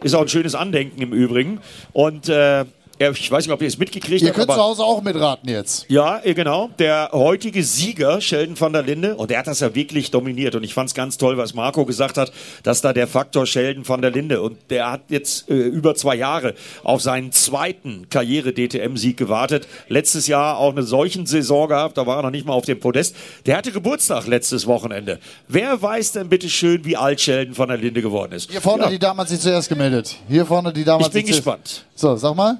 [0.03, 1.61] Ist auch ein schönes Andenken im Übrigen.
[1.93, 2.65] Und äh,
[2.99, 5.49] ich weiß nicht, ob ihr es mitgekriegt Ihr habt, könnt aber zu Hause auch mitraten
[5.49, 5.85] jetzt.
[5.89, 6.71] ja, genau.
[6.79, 10.55] Der heutige Sieger, Sheldon van der Linde, und der hat das ja wirklich dominiert.
[10.55, 12.33] Und ich fand es ganz toll, was Marco gesagt hat,
[12.63, 16.17] dass da der Faktor Sheldon van der Linde und der hat jetzt äh, über zwei
[16.17, 19.67] Jahre auf seinen zweiten Karriere-DTM-Sieg gewartet.
[19.89, 22.81] Letztes Jahr auch eine solchen Saison gehabt, da war er noch nicht mal auf dem
[22.81, 23.15] Podest.
[23.47, 25.19] Der hatte Geburtstag letztes Wochenende.
[25.49, 28.51] Wer weiß denn bitte schön, wie alt Sheldon van der Linde geworden ist?
[28.51, 30.17] Hier vorne Ja, die Dame hat sich zuerst gemeldet.
[30.29, 31.85] Hier vorne die Dame ich hat bin sich zuerst- gespannt.
[31.95, 32.59] So, sag mal.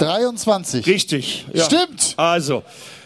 [0.00, 0.86] 23.
[0.86, 1.46] Richtig.
[1.52, 1.64] Ja.
[1.64, 2.14] Stimmt.
[2.16, 2.62] Also,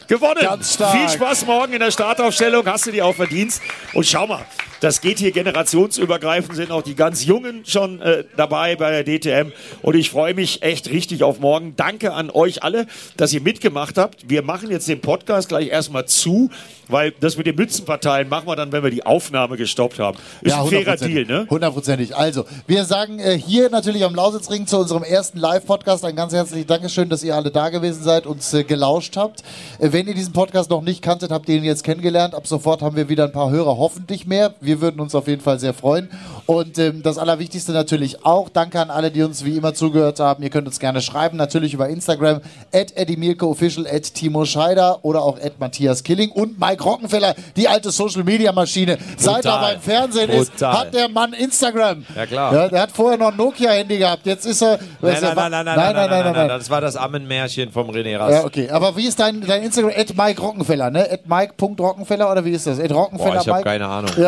[0.08, 0.40] gewonnen.
[0.40, 0.96] Ganz stark.
[0.96, 2.66] Viel Spaß morgen in der Startaufstellung.
[2.66, 3.60] Hast du die auch verdient.
[3.92, 4.44] Und schau mal,
[4.84, 9.50] das geht hier generationsübergreifend, sind auch die ganz Jungen schon äh, dabei bei der DTM.
[9.80, 11.74] Und ich freue mich echt richtig auf morgen.
[11.74, 12.86] Danke an euch alle,
[13.16, 14.28] dass ihr mitgemacht habt.
[14.28, 16.50] Wir machen jetzt den Podcast gleich erstmal zu,
[16.88, 20.18] weil das mit den Mützenparteien machen wir dann, wenn wir die Aufnahme gestoppt haben.
[20.42, 21.46] Ist ein fairer Deal, ne?
[21.48, 22.14] Hundertprozentig.
[22.14, 26.66] Also, wir sagen äh, hier natürlich am Lausitzring zu unserem ersten Live-Podcast ein ganz herzliches
[26.66, 29.42] Dankeschön, dass ihr alle da gewesen seid, uns äh, gelauscht habt.
[29.78, 32.34] Äh, wenn ihr diesen Podcast noch nicht kanntet, habt ihr ihn jetzt kennengelernt.
[32.34, 34.52] Ab sofort haben wir wieder ein paar Hörer, hoffentlich mehr.
[34.60, 36.10] Wir würden uns auf jeden Fall sehr freuen.
[36.46, 40.42] Und ähm, das Allerwichtigste natürlich auch, danke an alle, die uns wie immer zugehört haben.
[40.42, 42.40] Ihr könnt uns gerne schreiben, natürlich über Instagram,
[42.72, 42.92] at
[43.40, 48.98] Official, at Timo Scheider oder auch at Matthias Killing und Mike Rockenfeller, die alte Social-Media-Maschine.
[49.16, 50.72] Seit er beim Fernsehen ist, Brutal.
[50.72, 52.04] hat der Mann Instagram.
[52.16, 52.52] Ja, klar.
[52.52, 54.26] Ja, der hat vorher noch ein Nokia-Handy gehabt.
[54.26, 54.80] Jetzt ist er.
[55.00, 58.32] Nein, nein, nein, nein, nein, nein, nein, nein, Das war das Ammenmärchen vom René Rast.
[58.32, 58.68] Ja, okay.
[58.70, 59.83] Aber wie ist dein, dein Instagram?
[59.88, 61.10] At Mike Rockenfeller, ne?
[61.10, 62.78] At Mike.rockenfeller oder wie ist das?
[62.78, 63.64] At Rockenfeller Boah, ich habe Mike?
[63.70, 64.10] keine Ahnung.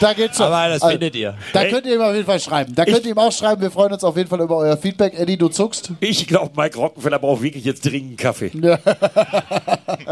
[0.00, 0.46] Da geht's schon.
[0.46, 1.34] Aber das Also, findet ihr.
[1.52, 2.74] Da könnt ihr ihm auf jeden Fall schreiben.
[2.74, 3.60] Da könnt ihr ihm auch schreiben.
[3.60, 5.18] Wir freuen uns auf jeden Fall über euer Feedback.
[5.18, 5.92] Eddie, du zuckst.
[6.00, 8.50] Ich glaube, Mike Rockenfeller braucht wirklich jetzt dringend Kaffee.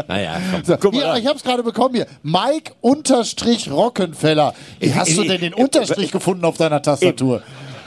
[0.07, 0.63] Naja, komm.
[0.65, 2.05] So, Guck mal hier, ich hab's gerade bekommen hier.
[2.21, 4.53] Mike unterstrich Rockenfeller.
[4.79, 7.41] Wie hast du denn den Unterstrich gefunden auf deiner Tastatur?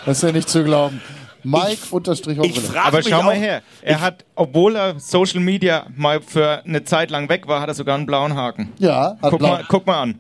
[0.07, 1.01] Das ist ja nicht zu glauben.
[1.43, 3.63] Mike unterstrich Ich frage Aber mich schau mal her.
[3.83, 7.75] Er hat, obwohl er Social Media mal für eine Zeit lang weg war, hat er
[7.75, 8.73] sogar einen blauen Haken.
[8.79, 9.49] Ja, hat Guck blau.
[9.49, 10.19] mal, guck mal an.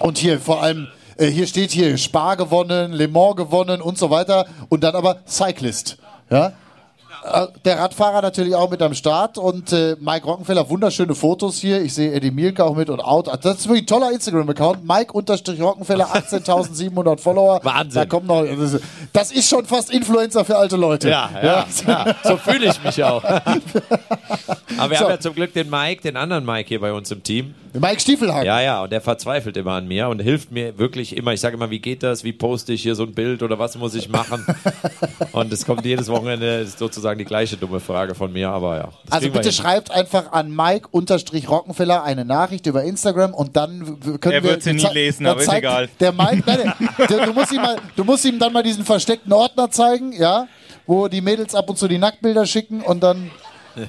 [0.00, 4.10] Und hier vor allem, äh, hier steht hier Spar gewonnen, Le Mans gewonnen und so
[4.10, 4.46] weiter.
[4.68, 5.98] Und dann aber Cyclist.
[6.30, 6.52] Ja?
[7.32, 11.82] Äh, Der Radfahrer natürlich auch mit am Start und äh, Mike Rockenfeller, wunderschöne Fotos hier.
[11.82, 13.26] Ich sehe Eddie Mielke auch mit und out.
[13.42, 14.86] Das ist wirklich ein toller Instagram-Account.
[14.86, 17.60] Mike-Rockenfeller, 18.700 Follower.
[17.62, 18.00] Wahnsinn.
[18.02, 21.08] Da kommt noch, das ist, das ist schon fast Influencer für alte Leute.
[21.10, 22.14] Ja, ja, ja.
[22.24, 23.22] So fühle ich mich auch.
[24.78, 25.04] Aber wir So.
[25.04, 27.54] haben ja zum Glück den Mike, den anderen Mike hier bei uns im Team.
[27.80, 28.46] Mike Stiefelhagen.
[28.46, 31.32] Ja, ja, und der verzweifelt immer an mir und hilft mir wirklich immer.
[31.32, 32.24] Ich sage immer, wie geht das?
[32.24, 34.44] Wie poste ich hier so ein Bild oder was muss ich machen?
[35.32, 38.88] und es kommt jedes Wochenende ist sozusagen die gleiche dumme Frage von mir, aber ja.
[39.10, 44.50] Also bitte schreibt einfach an Mike-Rockenfeller eine Nachricht über Instagram und dann können Er wir...
[44.50, 45.88] wird sie nie lesen, aber ist egal.
[46.00, 48.84] Der Mike, nein, nein, der, du, musst ihm mal, du musst ihm dann mal diesen
[48.84, 50.46] versteckten Ordner zeigen, ja,
[50.86, 53.30] wo die Mädels ab und zu die Nacktbilder schicken und dann...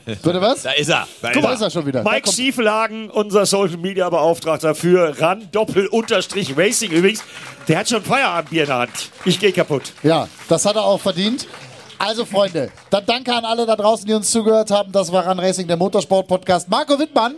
[0.05, 0.63] Bitte was?
[0.63, 1.07] Da ist er.
[1.21, 1.55] Da Guck ist mal, er.
[1.55, 2.03] ist er schon wieder.
[2.03, 7.23] Mike Stiefelhagen, unser Social Media Beauftragter für RAN Doppel Unterstrich Racing übrigens,
[7.67, 9.09] der hat schon Feierabendbier in der Hand.
[9.25, 9.93] Ich gehe kaputt.
[10.03, 11.47] Ja, das hat er auch verdient.
[11.99, 14.91] Also Freunde, dann danke an alle da draußen, die uns zugehört haben.
[14.91, 16.69] Das war Run Racing, der Motorsport-Podcast.
[16.69, 17.33] Marco Wittmann,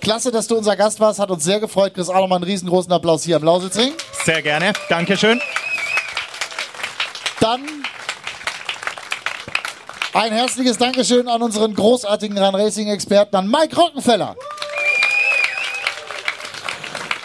[0.00, 1.94] klasse, dass du unser Gast warst, hat uns sehr gefreut.
[1.94, 3.92] Chris, auch nochmal einen riesengroßen Applaus hier am Lausitzring.
[4.24, 4.72] Sehr gerne.
[4.88, 5.40] Dankeschön.
[7.40, 7.60] Dann
[10.14, 14.36] ein herzliches Dankeschön an unseren großartigen Run Racing Experten, an Mike Rockenfeller.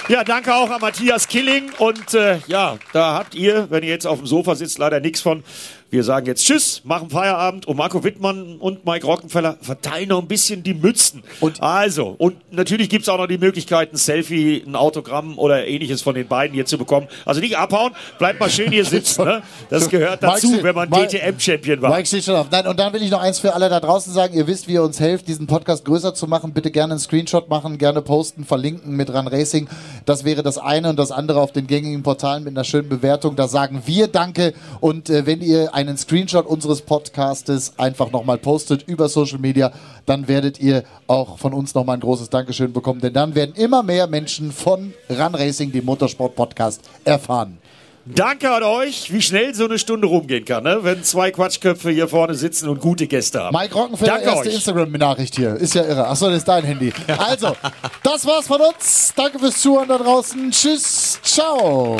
[0.07, 1.71] Ja, danke auch an Matthias Killing.
[1.77, 5.21] Und äh, ja, da habt ihr, wenn ihr jetzt auf dem Sofa sitzt, leider nichts
[5.21, 5.43] von.
[5.91, 10.27] Wir sagen jetzt Tschüss, machen Feierabend und Marco Wittmann und Mike Rockenfeller verteilen noch ein
[10.27, 11.23] bisschen die Mützen.
[11.39, 16.03] Und- also, und natürlich gibt's auch noch die Möglichkeit, ein Selfie, ein Autogramm oder ähnliches
[16.03, 17.07] von den beiden hier zu bekommen.
[17.25, 19.23] Also nicht abhauen, bleibt mal schön hier sitzen.
[19.25, 19.41] Ne?
[19.71, 21.89] Das gehört dazu, wenn man DTM-Champion war.
[21.95, 22.47] Mike steht schon auf.
[22.51, 24.35] Nein, und dann will ich noch eins für alle da draußen sagen.
[24.35, 26.53] Ihr wisst, wie ihr uns helft, diesen Podcast größer zu machen.
[26.53, 29.67] Bitte gerne einen Screenshot machen, gerne posten, verlinken mit Run Racing.
[30.05, 33.35] Das wäre das eine und das andere auf den gängigen Portalen mit einer schönen Bewertung.
[33.35, 34.53] Da sagen wir Danke.
[34.81, 39.71] Und äh, wenn ihr einen Screenshot unseres Podcastes einfach nochmal postet über Social Media,
[40.05, 42.99] dann werdet ihr auch von uns nochmal ein großes Dankeschön bekommen.
[42.99, 47.59] Denn dann werden immer mehr Menschen von Run Racing, dem Motorsport-Podcast, erfahren.
[48.05, 50.79] Danke an euch, wie schnell so eine Stunde rumgehen kann, ne?
[50.81, 53.55] wenn zwei Quatschköpfe hier vorne sitzen und gute Gäste haben.
[53.55, 54.49] Mike Rockenfeller, Danke erste.
[54.49, 55.55] Instagram-Nachricht hier.
[55.55, 56.07] Ist ja irre.
[56.07, 56.91] Achso, das ist dein Handy.
[57.17, 57.55] Also,
[58.03, 59.13] das war's von uns.
[59.15, 60.51] Danke fürs Zuhören da draußen.
[60.51, 61.19] Tschüss.
[61.21, 61.97] Ciao.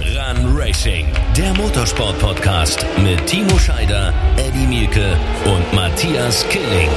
[0.00, 5.16] Run Racing, der Motorsport-Podcast mit Timo Scheider, Eddie Mielke
[5.46, 6.90] und Matthias Killing.